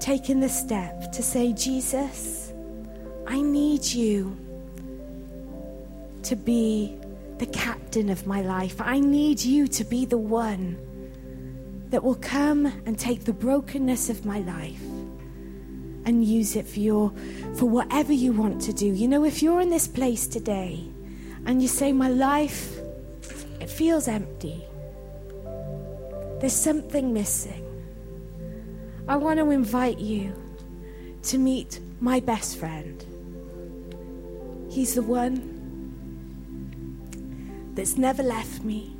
taken 0.00 0.40
the 0.40 0.48
step 0.48 1.12
to 1.12 1.22
say, 1.22 1.52
Jesus, 1.52 2.52
I 3.28 3.40
need 3.40 3.84
you 3.84 4.36
to 6.24 6.34
be 6.34 6.96
the 7.38 7.46
captain 7.46 8.10
of 8.10 8.26
my 8.26 8.40
life. 8.42 8.80
I 8.80 8.98
need 8.98 9.40
you 9.40 9.68
to 9.68 9.84
be 9.84 10.04
the 10.04 10.18
one 10.18 10.76
that 11.92 12.02
will 12.02 12.16
come 12.16 12.64
and 12.86 12.98
take 12.98 13.24
the 13.24 13.32
brokenness 13.34 14.08
of 14.08 14.24
my 14.24 14.38
life 14.40 14.82
and 16.06 16.24
use 16.24 16.56
it 16.56 16.66
for 16.66 16.80
your 16.80 17.12
for 17.54 17.66
whatever 17.66 18.14
you 18.14 18.32
want 18.32 18.62
to 18.62 18.72
do. 18.72 18.86
You 18.86 19.06
know, 19.06 19.24
if 19.24 19.42
you're 19.42 19.60
in 19.60 19.68
this 19.68 19.86
place 19.86 20.26
today 20.26 20.88
and 21.44 21.60
you 21.60 21.68
say, 21.68 21.92
My 21.92 22.08
life, 22.08 22.78
it 23.60 23.68
feels 23.68 24.08
empty. 24.08 24.64
There's 26.40 26.56
something 26.56 27.12
missing. 27.12 27.62
I 29.06 29.16
want 29.16 29.38
to 29.38 29.50
invite 29.50 29.98
you 29.98 30.32
to 31.24 31.36
meet 31.36 31.78
my 32.00 32.20
best 32.20 32.56
friend. 32.58 33.04
He's 34.70 34.94
the 34.94 35.02
one 35.02 35.50
that's 37.74 37.98
never 37.98 38.22
left 38.22 38.64
me. 38.64 38.96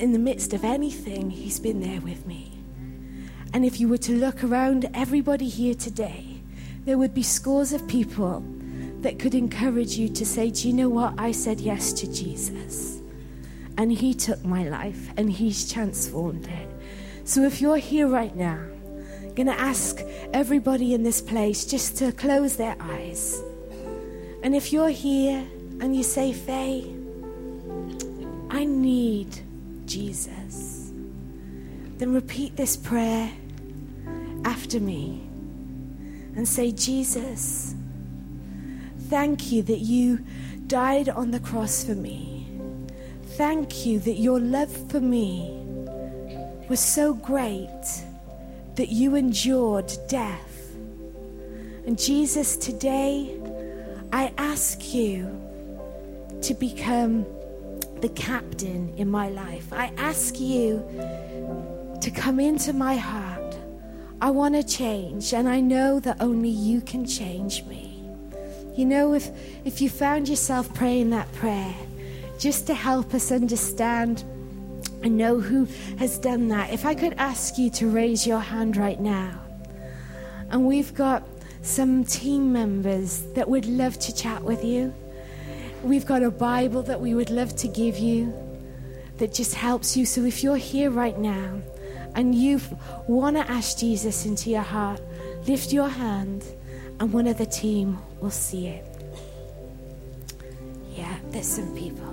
In 0.00 0.12
the 0.12 0.18
midst 0.18 0.52
of 0.52 0.64
anything, 0.64 1.30
He's 1.30 1.60
been 1.60 1.80
there 1.80 2.00
with 2.00 2.26
me. 2.26 2.52
And 3.52 3.64
if 3.64 3.78
you 3.78 3.88
were 3.88 3.98
to 3.98 4.12
look 4.12 4.42
around 4.42 4.88
everybody 4.94 5.48
here 5.48 5.74
today, 5.74 6.40
there 6.84 6.98
would 6.98 7.14
be 7.14 7.22
scores 7.22 7.72
of 7.72 7.86
people 7.86 8.42
that 9.02 9.18
could 9.18 9.34
encourage 9.34 9.96
you 9.96 10.08
to 10.08 10.24
say, 10.24 10.50
Do 10.50 10.68
you 10.68 10.74
know 10.74 10.88
what? 10.88 11.14
I 11.18 11.32
said 11.32 11.60
yes 11.60 11.92
to 11.94 12.12
Jesus. 12.12 13.00
And 13.76 13.92
he 13.92 14.14
took 14.14 14.44
my 14.44 14.64
life 14.68 15.10
and 15.16 15.30
he's 15.30 15.70
transformed 15.70 16.46
it. 16.46 16.68
So 17.24 17.42
if 17.44 17.60
you're 17.60 17.76
here 17.76 18.08
right 18.08 18.34
now, 18.34 18.58
I'm 19.22 19.34
going 19.34 19.46
to 19.46 19.60
ask 19.60 20.00
everybody 20.32 20.94
in 20.94 21.02
this 21.02 21.20
place 21.20 21.64
just 21.64 21.96
to 21.98 22.12
close 22.12 22.56
their 22.56 22.76
eyes. 22.80 23.42
And 24.42 24.54
if 24.54 24.72
you're 24.72 24.90
here 24.90 25.46
and 25.80 25.96
you 25.96 26.02
say, 26.02 26.32
Faye, 26.32 26.94
I 28.50 28.64
need 28.64 29.28
Jesus, 29.86 30.92
then 31.98 32.12
repeat 32.12 32.56
this 32.56 32.76
prayer 32.76 33.30
after 34.44 34.80
me 34.80 35.22
and 36.34 36.46
say, 36.46 36.72
Jesus, 36.72 37.74
Thank 39.12 39.52
you 39.52 39.62
that 39.64 39.80
you 39.80 40.24
died 40.68 41.10
on 41.10 41.32
the 41.32 41.40
cross 41.40 41.84
for 41.84 41.94
me. 41.94 42.48
Thank 43.36 43.84
you 43.84 43.98
that 44.00 44.14
your 44.14 44.40
love 44.40 44.74
for 44.90 45.00
me 45.00 45.50
was 46.70 46.80
so 46.80 47.12
great 47.12 47.68
that 48.76 48.88
you 48.88 49.14
endured 49.14 49.92
death. 50.08 50.74
And 51.86 51.98
Jesus, 51.98 52.56
today 52.56 53.38
I 54.14 54.32
ask 54.38 54.94
you 54.94 55.26
to 56.40 56.54
become 56.54 57.26
the 58.02 58.10
captain 58.10 58.92
in 58.96 59.08
my 59.08 59.30
life. 59.30 59.72
I 59.72 59.92
ask 59.96 60.38
you 60.38 60.84
to 62.00 62.10
come 62.10 62.40
into 62.40 62.72
my 62.72 62.96
heart. 62.96 63.56
I 64.20 64.30
want 64.30 64.54
to 64.56 64.62
change, 64.64 65.32
and 65.32 65.48
I 65.48 65.60
know 65.60 66.00
that 66.00 66.16
only 66.20 66.48
you 66.48 66.80
can 66.80 67.06
change 67.06 67.64
me. 67.64 68.02
You 68.76 68.86
know, 68.86 69.14
if, 69.14 69.30
if 69.64 69.80
you 69.80 69.88
found 69.88 70.28
yourself 70.28 70.72
praying 70.74 71.10
that 71.10 71.32
prayer, 71.32 71.74
just 72.38 72.66
to 72.66 72.74
help 72.74 73.14
us 73.14 73.30
understand 73.30 74.24
and 75.02 75.16
know 75.16 75.38
who 75.38 75.68
has 75.98 76.18
done 76.18 76.48
that, 76.48 76.72
if 76.72 76.84
I 76.84 76.94
could 76.94 77.14
ask 77.18 77.56
you 77.56 77.70
to 77.70 77.88
raise 77.88 78.26
your 78.26 78.40
hand 78.40 78.76
right 78.76 79.00
now. 79.00 79.40
And 80.50 80.66
we've 80.66 80.92
got 80.92 81.22
some 81.62 82.04
team 82.04 82.52
members 82.52 83.22
that 83.34 83.48
would 83.48 83.66
love 83.66 83.98
to 84.00 84.14
chat 84.14 84.42
with 84.42 84.64
you. 84.64 84.92
We've 85.82 86.06
got 86.06 86.22
a 86.22 86.30
Bible 86.30 86.82
that 86.84 87.00
we 87.00 87.12
would 87.14 87.30
love 87.30 87.56
to 87.56 87.68
give 87.68 87.98
you 87.98 88.32
that 89.18 89.34
just 89.34 89.54
helps 89.54 89.96
you. 89.96 90.06
So 90.06 90.24
if 90.24 90.42
you're 90.42 90.56
here 90.56 90.90
right 90.90 91.18
now 91.18 91.60
and 92.14 92.34
you 92.34 92.60
want 93.08 93.36
to 93.36 93.50
ask 93.50 93.78
Jesus 93.78 94.24
into 94.24 94.50
your 94.50 94.62
heart, 94.62 95.00
lift 95.46 95.72
your 95.72 95.88
hand 95.88 96.44
and 97.00 97.12
one 97.12 97.26
of 97.26 97.36
the 97.36 97.46
team 97.46 97.98
will 98.20 98.30
see 98.30 98.68
it. 98.68 98.86
Yeah, 100.94 101.16
there's 101.30 101.48
some 101.48 101.74
people. 101.76 102.10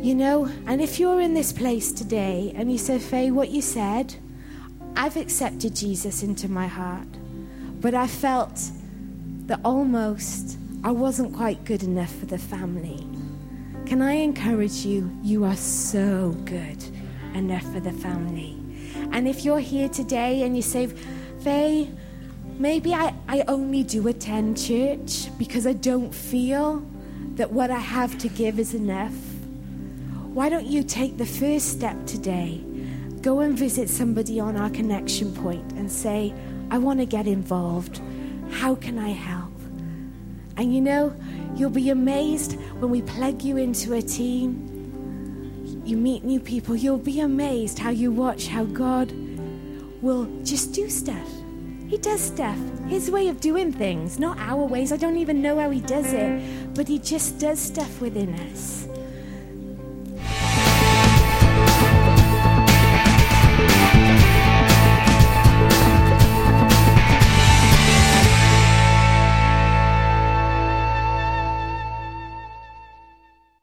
You 0.00 0.14
know, 0.14 0.50
and 0.66 0.80
if 0.80 0.98
you're 0.98 1.20
in 1.20 1.34
this 1.34 1.52
place 1.52 1.92
today 1.92 2.54
and 2.56 2.72
you 2.72 2.78
say, 2.78 2.98
Faye, 2.98 3.30
what 3.30 3.50
you 3.50 3.60
said, 3.60 4.14
I've 4.96 5.18
accepted 5.18 5.76
Jesus 5.76 6.22
into 6.22 6.48
my 6.48 6.66
heart, 6.66 7.08
but 7.80 7.92
I 7.92 8.06
felt 8.06 8.62
that 9.46 9.60
almost 9.62 10.56
I 10.82 10.90
wasn't 10.90 11.34
quite 11.34 11.64
good 11.64 11.82
enough 11.82 12.14
for 12.14 12.26
the 12.26 12.38
family. 12.38 13.06
Can 13.86 14.02
I 14.02 14.12
encourage 14.12 14.86
you? 14.86 15.10
You 15.22 15.44
are 15.44 15.56
so 15.56 16.30
good 16.44 16.84
enough 17.34 17.64
for 17.72 17.80
the 17.80 17.92
family. 17.92 18.56
And 19.12 19.28
if 19.28 19.44
you're 19.44 19.60
here 19.60 19.88
today 19.88 20.42
and 20.42 20.56
you 20.56 20.62
say, 20.62 20.86
Faye, 21.42 21.90
Maybe 22.60 22.92
I, 22.92 23.14
I 23.26 23.42
only 23.48 23.82
do 23.84 24.06
attend 24.08 24.58
church 24.58 25.30
because 25.38 25.66
I 25.66 25.72
don't 25.72 26.14
feel 26.14 26.86
that 27.36 27.50
what 27.50 27.70
I 27.70 27.78
have 27.78 28.18
to 28.18 28.28
give 28.28 28.58
is 28.58 28.74
enough. 28.74 29.14
Why 30.34 30.50
don't 30.50 30.66
you 30.66 30.82
take 30.82 31.16
the 31.16 31.24
first 31.24 31.70
step 31.70 31.96
today? 32.04 32.62
Go 33.22 33.40
and 33.40 33.56
visit 33.56 33.88
somebody 33.88 34.40
on 34.40 34.58
our 34.58 34.68
connection 34.68 35.34
point 35.36 35.72
and 35.72 35.90
say, 35.90 36.34
I 36.70 36.76
want 36.76 37.00
to 37.00 37.06
get 37.06 37.26
involved. 37.26 38.02
How 38.50 38.74
can 38.74 38.98
I 38.98 39.08
help? 39.08 39.59
And 40.56 40.74
you 40.74 40.80
know, 40.80 41.14
you'll 41.56 41.70
be 41.70 41.90
amazed 41.90 42.58
when 42.80 42.90
we 42.90 43.02
plug 43.02 43.42
you 43.42 43.56
into 43.56 43.94
a 43.94 44.02
team. 44.02 45.82
You 45.84 45.96
meet 45.96 46.24
new 46.24 46.40
people, 46.40 46.76
you'll 46.76 46.98
be 46.98 47.20
amazed 47.20 47.78
how 47.78 47.90
you 47.90 48.12
watch 48.12 48.46
how 48.48 48.64
God 48.64 49.12
will 50.02 50.28
just 50.44 50.72
do 50.72 50.88
stuff. 50.88 51.28
He 51.88 51.98
does 51.98 52.20
stuff. 52.20 52.58
His 52.86 53.10
way 53.10 53.28
of 53.28 53.40
doing 53.40 53.72
things, 53.72 54.18
not 54.18 54.38
our 54.38 54.64
ways. 54.64 54.92
I 54.92 54.96
don't 54.96 55.16
even 55.16 55.42
know 55.42 55.58
how 55.58 55.70
he 55.70 55.80
does 55.80 56.12
it, 56.12 56.74
but 56.74 56.86
he 56.86 56.98
just 56.98 57.38
does 57.38 57.58
stuff 57.58 58.00
within 58.00 58.34
us. 58.34 58.86